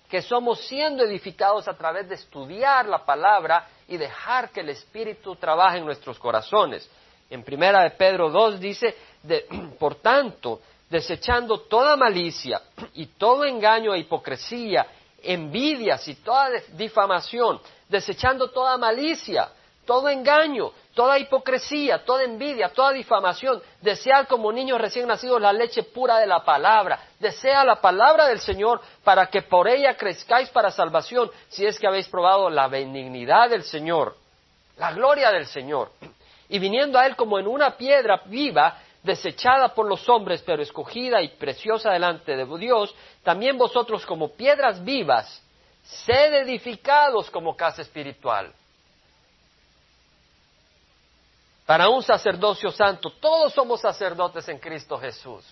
[0.10, 5.36] que somos siendo edificados a través de estudiar la palabra y dejar que el Espíritu
[5.36, 6.90] trabaje en nuestros corazones.
[7.30, 8.96] En primera de Pedro 2 dice,
[9.80, 12.62] por tanto, desechando toda malicia
[12.94, 14.88] y todo engaño e hipocresía,
[15.22, 19.50] envidias y toda difamación, desechando toda malicia,
[19.86, 23.62] todo engaño, toda hipocresía, toda envidia, toda difamación.
[23.80, 27.00] Desead como niños recién nacidos la leche pura de la palabra.
[27.18, 31.88] Desea la palabra del Señor para que por ella crezcáis para salvación, si es que
[31.88, 34.18] habéis probado la benignidad del Señor,
[34.76, 35.90] la gloria del Señor.
[36.50, 41.22] Y viniendo a Él como en una piedra viva, desechada por los hombres, pero escogida
[41.22, 45.42] y preciosa delante de Dios, también vosotros como piedras vivas,
[45.82, 48.54] sed edificados como casa espiritual
[51.70, 53.12] para un sacerdocio santo.
[53.12, 55.46] Todos somos sacerdotes en Cristo Jesús.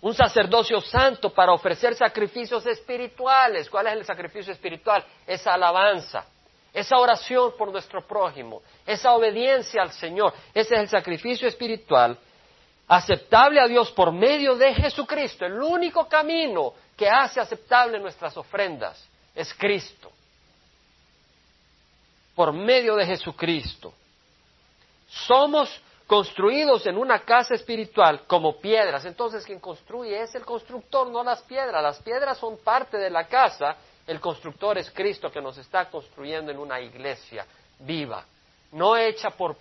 [0.00, 3.68] Un sacerdocio santo para ofrecer sacrificios espirituales.
[3.68, 5.04] ¿Cuál es el sacrificio espiritual?
[5.26, 6.24] Esa alabanza,
[6.72, 10.32] esa oración por nuestro prójimo, esa obediencia al Señor.
[10.54, 12.16] Ese es el sacrificio espiritual
[12.86, 15.44] aceptable a Dios por medio de Jesucristo.
[15.44, 19.04] El único camino que hace aceptable nuestras ofrendas
[19.34, 20.12] es Cristo.
[22.36, 23.92] Por medio de Jesucristo.
[25.26, 29.04] Somos construidos en una casa espiritual como piedras.
[29.04, 31.82] Entonces quien construye es el constructor, no las piedras.
[31.82, 33.76] Las piedras son parte de la casa.
[34.06, 37.46] El constructor es Cristo que nos está construyendo en una iglesia
[37.78, 38.24] viva,
[38.72, 39.56] no hecha por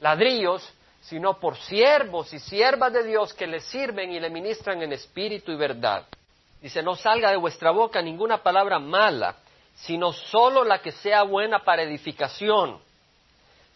[0.00, 0.68] ladrillos,
[1.00, 5.52] sino por siervos y siervas de Dios que le sirven y le ministran en espíritu
[5.52, 6.06] y verdad.
[6.60, 9.36] Dice, no salga de vuestra boca ninguna palabra mala,
[9.74, 12.78] sino solo la que sea buena para edificación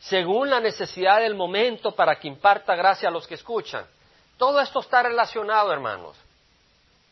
[0.01, 3.87] según la necesidad del momento para que imparta gracia a los que escuchan.
[4.39, 6.17] Todo esto está relacionado, hermanos.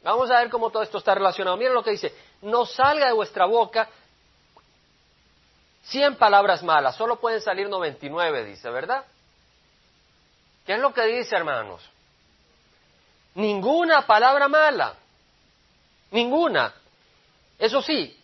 [0.02, 1.56] Vamos a ver cómo todo esto está relacionado.
[1.56, 3.88] Miren lo que dice, no salga de vuestra boca
[5.82, 9.04] cien palabras malas, solo pueden salir 99, dice, ¿verdad?
[10.66, 11.82] ¿Qué es lo que dice, hermanos?
[13.34, 14.94] Ninguna palabra mala,
[16.10, 16.74] ninguna.
[17.58, 18.18] Eso sí,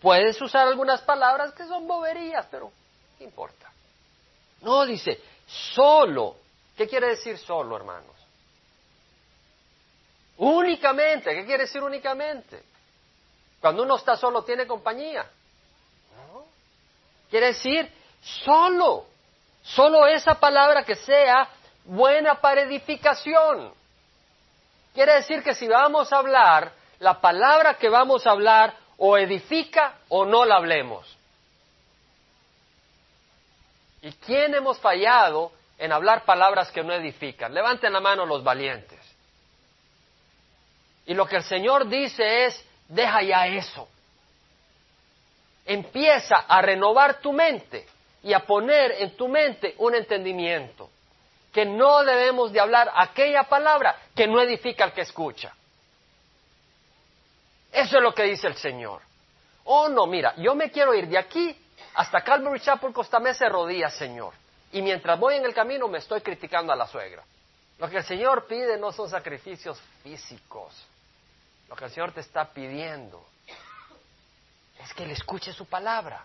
[0.00, 2.72] puedes usar algunas palabras que son boberías, pero
[3.18, 3.65] no importa.
[4.62, 6.36] No, dice, solo.
[6.76, 8.14] ¿Qué quiere decir solo, hermanos?
[10.38, 12.62] Únicamente, ¿qué quiere decir únicamente?
[13.60, 15.26] Cuando uno está solo tiene compañía.
[17.30, 17.90] Quiere decir
[18.22, 19.06] solo,
[19.62, 21.48] solo esa palabra que sea
[21.84, 23.72] buena para edificación.
[24.94, 29.98] Quiere decir que si vamos a hablar, la palabra que vamos a hablar o edifica
[30.08, 31.15] o no la hablemos.
[34.06, 37.52] ¿Y quién hemos fallado en hablar palabras que no edifican?
[37.52, 39.00] Levanten la mano los valientes.
[41.06, 43.88] Y lo que el Señor dice es, deja ya eso.
[45.64, 47.84] Empieza a renovar tu mente
[48.22, 50.88] y a poner en tu mente un entendimiento
[51.52, 55.52] que no debemos de hablar aquella palabra que no edifica al que escucha.
[57.72, 59.02] Eso es lo que dice el Señor.
[59.64, 61.65] Oh, no, mira, yo me quiero ir de aquí
[61.96, 64.34] hasta Calvary Chapel Costa Mesa rodillas, Señor.
[64.70, 67.24] Y mientras voy en el camino me estoy criticando a la suegra.
[67.78, 70.74] Lo que el Señor pide no son sacrificios físicos.
[71.70, 73.26] Lo que el Señor te está pidiendo
[74.78, 76.22] es que Él escuche su palabra.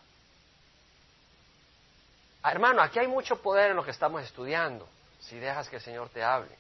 [2.44, 4.88] Ah, hermano, aquí hay mucho poder en lo que estamos estudiando,
[5.22, 6.54] si dejas que el Señor te hable.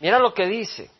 [0.00, 0.90] Mira lo que dice.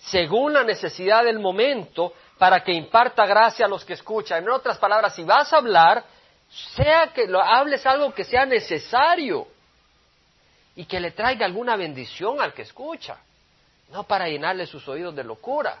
[0.00, 4.42] Según la necesidad del momento, para que imparta gracia a los que escuchan.
[4.42, 6.02] En otras palabras, si vas a hablar,
[6.74, 9.46] sea que lo hables algo que sea necesario
[10.74, 13.18] y que le traiga alguna bendición al que escucha
[13.90, 15.78] no para llenarle sus oídos de locura.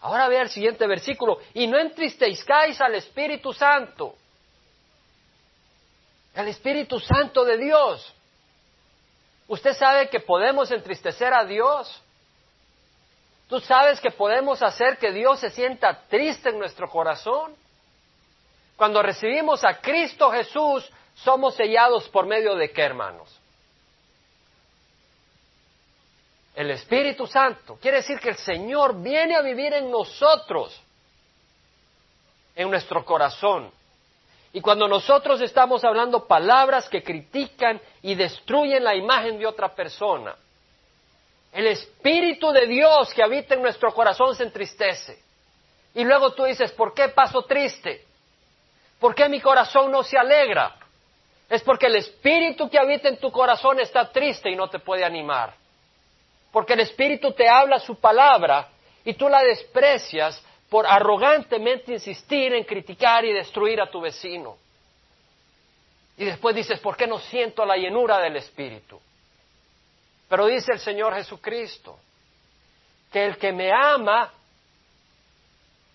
[0.00, 4.16] Ahora vea el siguiente versículo, y no entristezcáis al Espíritu Santo,
[6.34, 8.12] al Espíritu Santo de Dios.
[9.46, 12.02] Usted sabe que podemos entristecer a Dios.
[13.52, 17.54] Tú sabes que podemos hacer que Dios se sienta triste en nuestro corazón.
[18.76, 23.28] Cuando recibimos a Cristo Jesús, somos sellados por medio de qué, hermanos?
[26.54, 27.76] el Espíritu Santo.
[27.76, 30.80] Quiere decir que el Señor viene a vivir en nosotros,
[32.56, 33.70] en nuestro corazón.
[34.54, 40.36] Y cuando nosotros estamos hablando palabras que critican y destruyen la imagen de otra persona,
[41.52, 45.22] el Espíritu de Dios que habita en nuestro corazón se entristece.
[45.94, 48.04] Y luego tú dices, ¿por qué paso triste?
[48.98, 50.76] ¿Por qué mi corazón no se alegra?
[51.50, 55.04] Es porque el Espíritu que habita en tu corazón está triste y no te puede
[55.04, 55.62] animar
[56.52, 58.68] porque el Espíritu te habla su palabra
[59.04, 64.56] y tú la desprecias por arrogantemente insistir en criticar y destruir a tu vecino.
[66.16, 69.00] Y después dices, ¿por qué no siento la llenura del Espíritu?
[70.32, 72.00] Pero dice el Señor Jesucristo,
[73.12, 74.32] que el que me ama,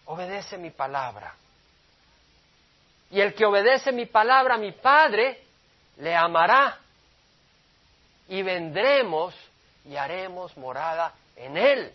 [0.05, 1.33] obedece mi palabra.
[3.09, 5.41] Y el que obedece mi palabra, mi Padre,
[5.97, 6.77] le amará.
[8.29, 9.33] Y vendremos
[9.85, 11.91] y haremos morada en él.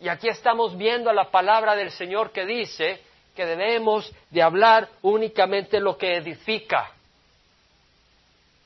[0.00, 3.00] Y aquí estamos viendo la palabra del Señor que dice
[3.36, 6.90] que debemos de hablar únicamente lo que edifica.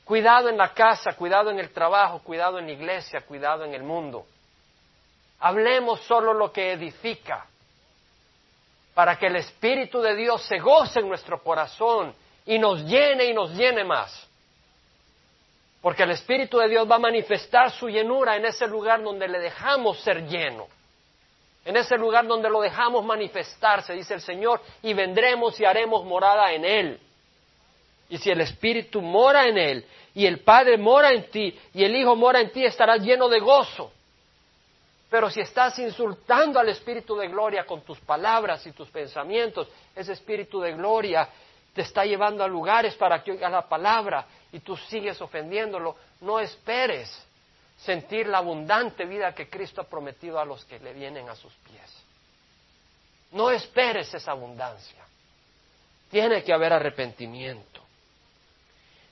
[0.05, 3.83] Cuidado en la casa, cuidado en el trabajo, cuidado en la iglesia, cuidado en el
[3.83, 4.25] mundo.
[5.39, 7.45] Hablemos solo lo que edifica,
[8.93, 12.13] para que el Espíritu de Dios se goce en nuestro corazón
[12.45, 14.29] y nos llene y nos llene más.
[15.81, 19.39] Porque el Espíritu de Dios va a manifestar su llenura en ese lugar donde le
[19.39, 20.67] dejamos ser lleno.
[21.65, 26.51] En ese lugar donde lo dejamos manifestarse, dice el Señor, y vendremos y haremos morada
[26.51, 26.99] en Él.
[28.09, 31.95] Y si el Espíritu mora en Él, y el Padre mora en ti, y el
[31.95, 33.91] Hijo mora en ti, estarás lleno de gozo.
[35.09, 40.13] Pero si estás insultando al Espíritu de gloria con tus palabras y tus pensamientos, ese
[40.13, 41.27] Espíritu de gloria
[41.73, 46.39] te está llevando a lugares para que oigas la palabra y tú sigues ofendiéndolo, no
[46.39, 47.09] esperes
[47.77, 51.53] sentir la abundante vida que Cristo ha prometido a los que le vienen a sus
[51.53, 52.03] pies.
[53.31, 55.03] No esperes esa abundancia.
[56.11, 57.72] Tiene que haber arrepentimiento.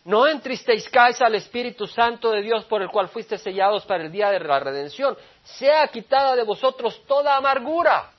[0.04, 4.30] No entristezcáis al Espíritu Santo de Dios por el cual fuiste sellados para el día
[4.32, 5.16] de la redención.
[5.44, 8.12] Sea quitada de vosotros toda amargura.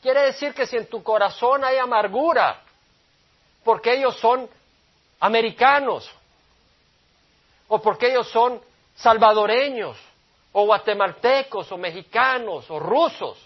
[0.00, 2.60] Quiere decir que si en tu corazón hay amargura,
[3.64, 4.48] porque ellos son
[5.20, 6.10] americanos,
[7.68, 8.60] o porque ellos son
[8.96, 9.96] salvadoreños,
[10.52, 13.38] o guatemaltecos, o mexicanos, o rusos,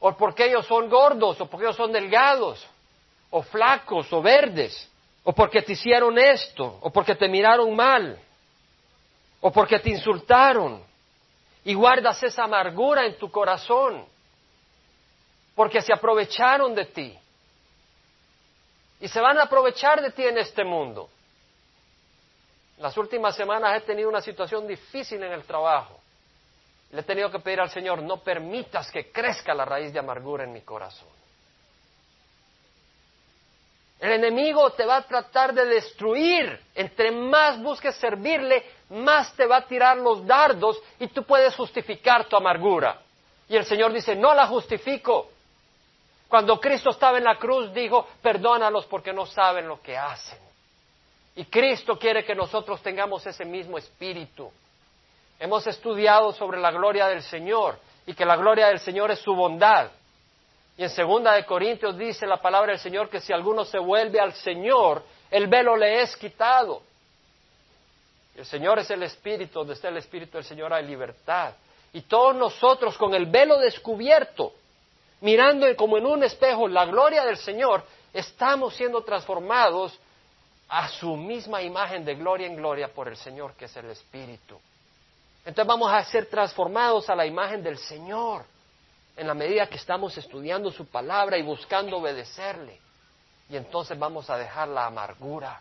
[0.00, 2.66] o porque ellos son gordos, o porque ellos son delgados,
[3.30, 4.87] o flacos, o verdes,
[5.28, 8.18] o porque te hicieron esto, o porque te miraron mal,
[9.42, 10.82] o porque te insultaron,
[11.64, 14.06] y guardas esa amargura en tu corazón,
[15.54, 17.18] porque se aprovecharon de ti.
[19.00, 21.10] Y se van a aprovechar de ti en este mundo.
[22.78, 26.00] Las últimas semanas he tenido una situación difícil en el trabajo.
[26.90, 30.44] Le he tenido que pedir al Señor, no permitas que crezca la raíz de amargura
[30.44, 31.17] en mi corazón.
[34.00, 36.60] El enemigo te va a tratar de destruir.
[36.74, 42.26] Entre más busques servirle, más te va a tirar los dardos y tú puedes justificar
[42.26, 43.00] tu amargura.
[43.48, 45.30] Y el Señor dice, no la justifico.
[46.28, 50.38] Cuando Cristo estaba en la cruz dijo, perdónalos porque no saben lo que hacen.
[51.34, 54.52] Y Cristo quiere que nosotros tengamos ese mismo espíritu.
[55.40, 59.34] Hemos estudiado sobre la gloria del Señor y que la gloria del Señor es su
[59.34, 59.90] bondad.
[60.78, 64.20] Y en segunda de Corintios dice la palabra del Señor que si alguno se vuelve
[64.20, 66.82] al Señor, el velo le es quitado.
[68.36, 71.54] El Señor es el Espíritu, donde está el Espíritu del Señor hay libertad.
[71.92, 74.52] Y todos nosotros con el velo descubierto,
[75.20, 79.98] mirando como en un espejo la gloria del Señor, estamos siendo transformados
[80.68, 84.60] a su misma imagen de gloria en gloria por el Señor, que es el Espíritu.
[85.44, 88.44] Entonces vamos a ser transformados a la imagen del Señor
[89.18, 92.78] en la medida que estamos estudiando su palabra y buscando obedecerle.
[93.50, 95.60] Y entonces vamos a dejar la amargura,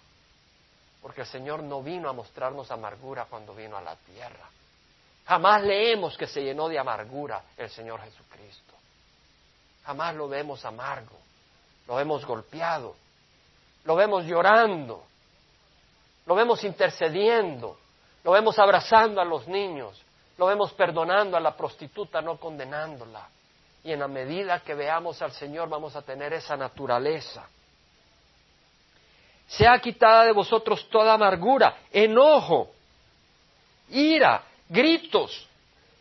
[1.02, 4.48] porque el Señor no vino a mostrarnos amargura cuando vino a la tierra.
[5.26, 8.76] Jamás leemos que se llenó de amargura el Señor Jesucristo.
[9.86, 11.18] Jamás lo vemos amargo,
[11.88, 12.96] lo vemos golpeado,
[13.86, 15.04] lo vemos llorando,
[16.28, 17.76] lo vemos intercediendo,
[18.24, 20.00] lo vemos abrazando a los niños,
[20.38, 23.28] lo vemos perdonando a la prostituta, no condenándola.
[23.84, 27.48] Y en la medida que veamos al Señor vamos a tener esa naturaleza.
[29.48, 32.70] Sea quitada de vosotros toda amargura, enojo,
[33.90, 35.48] ira, gritos.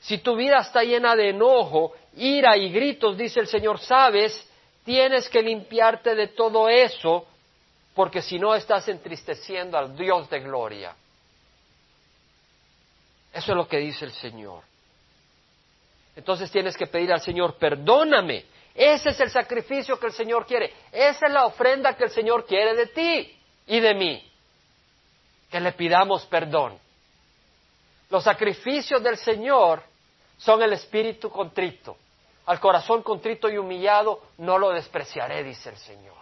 [0.01, 4.49] Si tu vida está llena de enojo, ira y gritos, dice el Señor, sabes,
[4.85, 7.27] tienes que limpiarte de todo eso,
[7.95, 10.95] porque si no estás entristeciendo al Dios de gloria.
[13.33, 14.63] Eso es lo que dice el Señor.
[16.17, 18.47] Entonces tienes que pedir al Señor, perdóname.
[18.75, 20.73] Ese es el sacrificio que el Señor quiere.
[20.91, 24.33] Esa es la ofrenda que el Señor quiere de ti y de mí.
[25.51, 26.79] Que le pidamos perdón.
[28.11, 29.83] Los sacrificios del Señor
[30.39, 31.97] son el espíritu contrito.
[32.47, 36.17] Al corazón contrito y humillado no lo despreciaré, dice el Señor.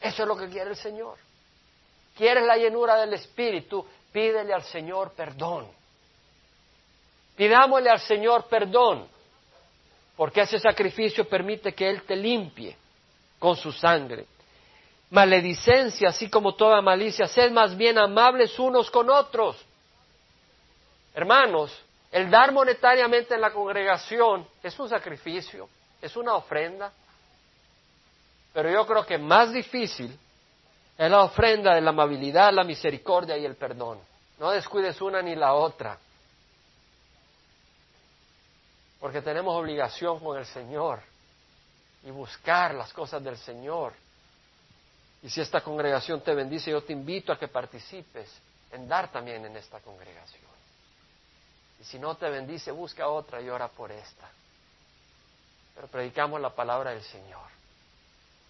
[0.00, 1.18] Eso es lo que quiere el Señor.
[2.16, 3.86] ¿Quieres la llenura del espíritu?
[4.12, 5.66] pídele al Señor perdón.
[7.36, 9.06] Pidámosle al Señor perdón,
[10.16, 12.76] porque ese sacrificio permite que Él te limpie
[13.38, 14.26] con su sangre.
[15.10, 19.56] Maledicencia, así como toda malicia, sed más bien amables unos con otros.
[21.14, 21.76] Hermanos,
[22.10, 25.68] el dar monetariamente en la congregación es un sacrificio,
[26.00, 26.92] es una ofrenda,
[28.52, 30.16] pero yo creo que más difícil
[30.96, 33.98] es la ofrenda de la amabilidad, la misericordia y el perdón.
[34.38, 35.98] No descuides una ni la otra.
[39.02, 41.02] Porque tenemos obligación con el Señor
[42.04, 43.94] y buscar las cosas del Señor.
[45.24, 48.30] Y si esta congregación te bendice, yo te invito a que participes
[48.70, 50.52] en dar también en esta congregación.
[51.80, 54.30] Y si no te bendice, busca otra y ora por esta.
[55.74, 57.48] Pero predicamos la palabra del Señor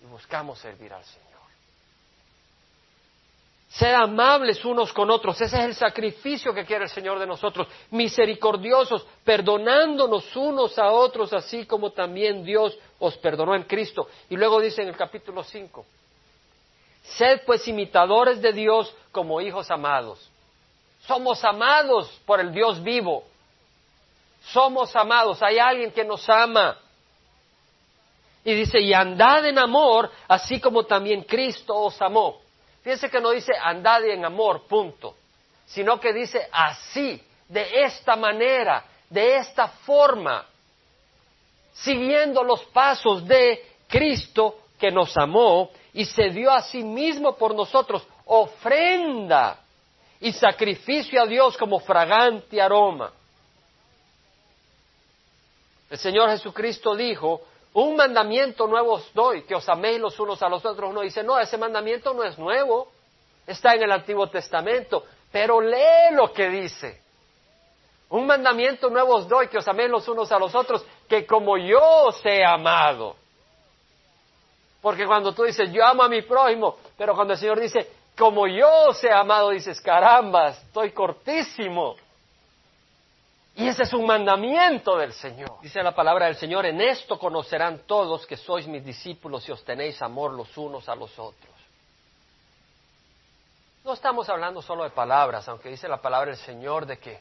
[0.03, 1.32] y buscamos servir al Señor.
[3.73, 5.41] Ser amables unos con otros.
[5.41, 7.67] Ese es el sacrificio que quiere el Señor de nosotros.
[7.91, 14.09] Misericordiosos, perdonándonos unos a otros, así como también Dios os perdonó en Cristo.
[14.29, 15.87] Y luego dice en el capítulo 5,
[17.03, 20.29] sed pues imitadores de Dios como hijos amados.
[21.07, 23.25] Somos amados por el Dios vivo.
[24.53, 25.43] Somos amados.
[25.43, 26.77] Hay alguien que nos ama.
[28.45, 32.43] Y dice, y andad en amor, así como también Cristo os amó.
[32.83, 35.15] Fíjense que no dice andad en amor, punto,
[35.67, 40.47] sino que dice así, de esta manera, de esta forma,
[41.75, 47.55] siguiendo los pasos de Cristo que nos amó y se dio a sí mismo por
[47.55, 49.59] nosotros ofrenda
[50.21, 53.13] y sacrificio a Dios como fragante aroma.
[55.91, 57.43] El Señor Jesucristo dijo,
[57.75, 60.91] un mandamiento nuevo os doy, que os améis los unos a los otros.
[60.91, 62.89] Uno dice, no, ese mandamiento no es nuevo,
[63.47, 67.01] está en el Antiguo Testamento, pero lee lo que dice.
[68.11, 71.57] Un mandamiento nuevo os doy, que os améis los unos a los otros, que como
[71.57, 73.17] yo os he amado.
[74.83, 78.47] Porque cuando tú dices, yo amo a mi prójimo, pero cuando el Señor dice, como
[78.47, 81.97] yo os he amado, dices, caramba, estoy cortísimo.
[83.55, 85.61] Y ese es un mandamiento del Señor.
[85.61, 89.63] Dice la palabra del Señor, en esto conocerán todos que sois mis discípulos y os
[89.65, 91.53] tenéis amor los unos a los otros.
[93.85, 97.21] No estamos hablando solo de palabras, aunque dice la palabra del Señor de que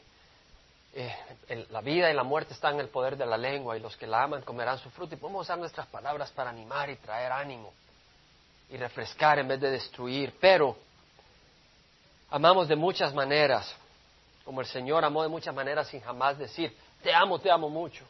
[0.94, 3.96] eh, la vida y la muerte están en el poder de la lengua y los
[3.96, 7.32] que la aman comerán su fruto y podemos usar nuestras palabras para animar y traer
[7.32, 7.72] ánimo
[8.70, 10.76] y refrescar en vez de destruir, pero
[12.30, 13.74] amamos de muchas maneras,
[14.44, 18.04] como el Señor amó de muchas maneras sin jamás decir, te amo, te amo mucho.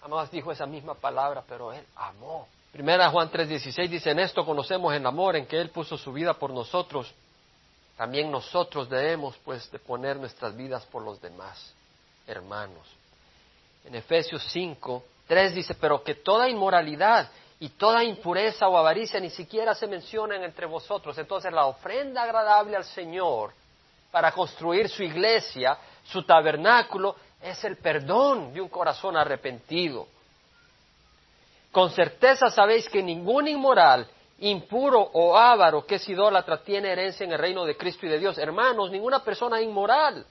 [0.00, 2.46] Jamás dijo esa misma palabra, pero Él amó.
[2.72, 6.34] Primera Juan 3:16 dice, en esto conocemos el amor en que Él puso su vida
[6.34, 7.12] por nosotros.
[7.96, 11.72] También nosotros debemos, pues, de poner nuestras vidas por los demás
[12.26, 12.86] hermanos.
[13.84, 19.30] En Efesios 5, 3 dice, pero que toda inmoralidad y toda impureza o avaricia ni
[19.30, 21.16] siquiera se mencionan entre vosotros.
[21.16, 23.52] Entonces la ofrenda agradable al Señor
[24.10, 30.06] para construir su iglesia, su tabernáculo, es el perdón de un corazón arrepentido.
[31.70, 34.06] Con certeza sabéis que ningún inmoral,
[34.38, 38.18] impuro o avaro que es idólatra tiene herencia en el reino de Cristo y de
[38.18, 38.38] Dios.
[38.38, 40.26] Hermanos, ninguna persona inmoral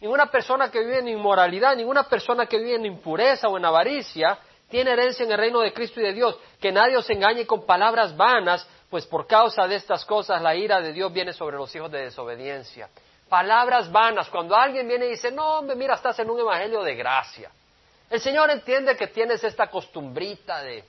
[0.00, 4.38] Ninguna persona que vive en inmoralidad, ninguna persona que vive en impureza o en avaricia
[4.68, 6.36] tiene herencia en el reino de Cristo y de Dios.
[6.60, 10.80] Que nadie os engañe con palabras vanas, pues por causa de estas cosas la ira
[10.80, 12.88] de Dios viene sobre los hijos de desobediencia.
[13.28, 14.28] Palabras vanas.
[14.28, 17.50] Cuando alguien viene y dice, no, hombre, mira, estás en un evangelio de gracia.
[18.08, 20.84] El Señor entiende que tienes esta costumbrita de,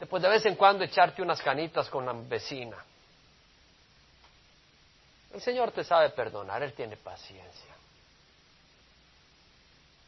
[0.00, 2.76] después de vez en cuando echarte unas canitas con la vecina.
[5.32, 7.74] El Señor te sabe perdonar, Él tiene paciencia.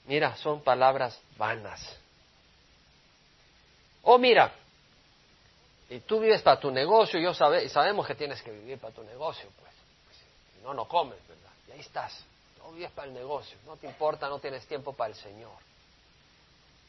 [0.07, 1.97] Mira, son palabras vanas.
[4.03, 4.51] Oh, mira,
[5.89, 8.95] y tú vives para tu negocio, y yo y sabemos que tienes que vivir para
[8.95, 9.73] tu negocio, pues.
[10.55, 11.51] Si no, no comes, ¿verdad?
[11.69, 12.25] Y ahí estás.
[12.59, 15.57] No vives para el negocio, no te importa, no tienes tiempo para el Señor.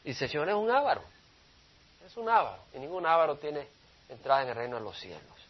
[0.04, 1.02] Dice, el Señor es un ávaro.
[2.04, 2.62] Es un ávaro.
[2.74, 3.66] Y ningún ávaro tiene
[4.08, 5.40] entrada en el reino de los cielos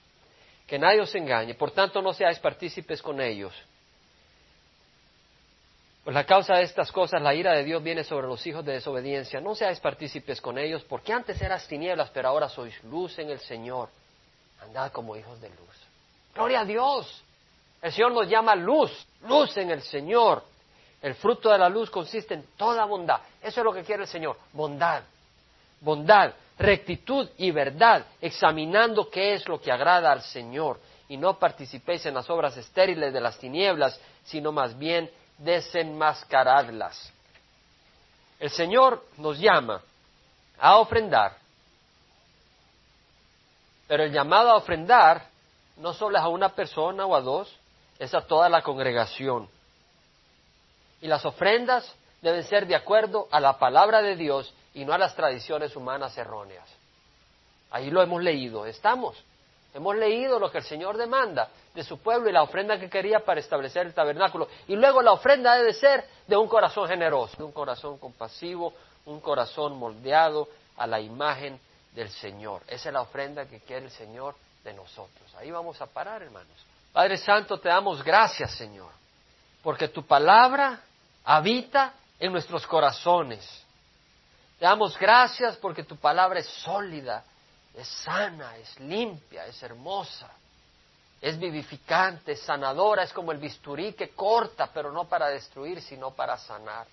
[0.70, 3.52] que nadie os engañe, por tanto no seáis partícipes con ellos.
[6.10, 9.40] La causa de estas cosas la ira de Dios viene sobre los hijos de desobediencia.
[9.40, 13.38] No seáis partícipes con ellos, porque antes eras tinieblas, pero ahora sois luz en el
[13.38, 13.88] Señor.
[14.60, 15.86] Andad como hijos de luz.
[16.34, 17.22] Gloria a Dios.
[17.80, 18.90] El Señor nos llama luz,
[19.28, 20.42] luz en el Señor.
[21.00, 23.20] El fruto de la luz consiste en toda bondad.
[23.40, 25.04] Eso es lo que quiere el Señor, bondad.
[25.80, 32.04] Bondad rectitud y verdad, examinando qué es lo que agrada al Señor, y no participéis
[32.06, 35.10] en las obras estériles de las tinieblas, sino más bien
[35.40, 37.12] desenmascaradlas.
[38.38, 39.82] El Señor nos llama
[40.58, 41.36] a ofrendar,
[43.88, 45.26] pero el llamado a ofrendar
[45.76, 47.54] no solo es a una persona o a dos,
[47.98, 49.48] es a toda la congregación.
[51.00, 54.98] Y las ofrendas deben ser de acuerdo a la palabra de Dios y no a
[54.98, 56.68] las tradiciones humanas erróneas.
[57.70, 59.16] Ahí lo hemos leído, estamos.
[59.72, 63.20] Hemos leído lo que el Señor demanda de su pueblo y la ofrenda que quería
[63.20, 64.48] para establecer el tabernáculo.
[64.66, 68.74] Y luego la ofrenda debe ser de un corazón generoso, de un corazón compasivo,
[69.06, 71.60] un corazón moldeado a la imagen
[71.94, 72.62] del Señor.
[72.66, 75.34] Esa es la ofrenda que quiere el Señor de nosotros.
[75.38, 76.56] Ahí vamos a parar, hermanos.
[76.92, 78.90] Padre Santo, te damos gracias, Señor,
[79.62, 80.80] porque tu palabra
[81.24, 83.64] habita en nuestros corazones.
[84.58, 87.24] Te damos gracias porque tu palabra es sólida,
[87.80, 90.30] es sana, es limpia, es hermosa,
[91.20, 96.10] es vivificante, es sanadora, es como el bisturí que corta, pero no para destruir, sino
[96.10, 96.86] para sanar.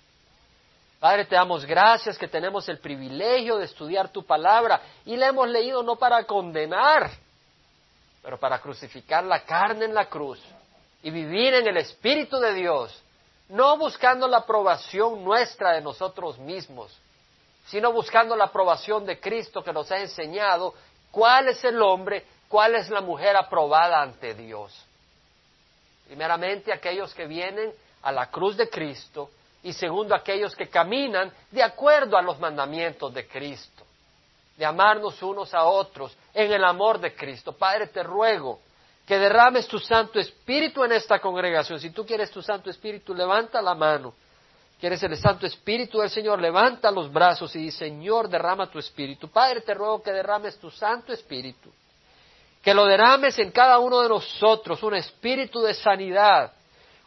[1.00, 5.48] Padre, te damos gracias que tenemos el privilegio de estudiar tu palabra y la hemos
[5.48, 7.10] leído no para condenar,
[8.22, 10.40] pero para crucificar la carne en la cruz
[11.02, 13.00] y vivir en el Espíritu de Dios,
[13.48, 16.92] no buscando la aprobación nuestra de nosotros mismos,
[17.68, 20.74] sino buscando la aprobación de Cristo que nos ha enseñado
[21.10, 24.72] cuál es el hombre, cuál es la mujer aprobada ante Dios.
[26.06, 29.30] Primeramente aquellos que vienen a la cruz de Cristo
[29.62, 33.84] y segundo aquellos que caminan de acuerdo a los mandamientos de Cristo,
[34.56, 37.52] de amarnos unos a otros en el amor de Cristo.
[37.52, 38.60] Padre, te ruego
[39.06, 41.78] que derrames tu Santo Espíritu en esta congregación.
[41.78, 44.14] Si tú quieres tu Santo Espíritu, levanta la mano
[44.78, 49.28] quieres el Santo Espíritu del Señor, levanta los brazos y dice, Señor, derrama tu Espíritu.
[49.28, 51.70] Padre, te ruego que derrames tu Santo Espíritu,
[52.62, 56.52] que lo derrames en cada uno de nosotros, un espíritu de sanidad,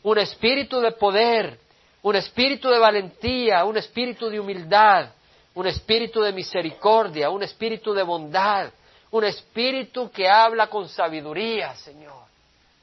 [0.03, 1.59] un espíritu de poder,
[2.01, 5.09] un espíritu de valentía, un espíritu de humildad,
[5.53, 8.71] un espíritu de misericordia, un espíritu de bondad,
[9.11, 12.23] un espíritu que habla con sabiduría, Señor,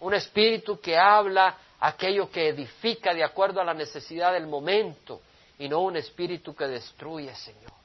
[0.00, 5.20] un espíritu que habla aquello que edifica de acuerdo a la necesidad del momento
[5.58, 7.77] y no un espíritu que destruye, Señor.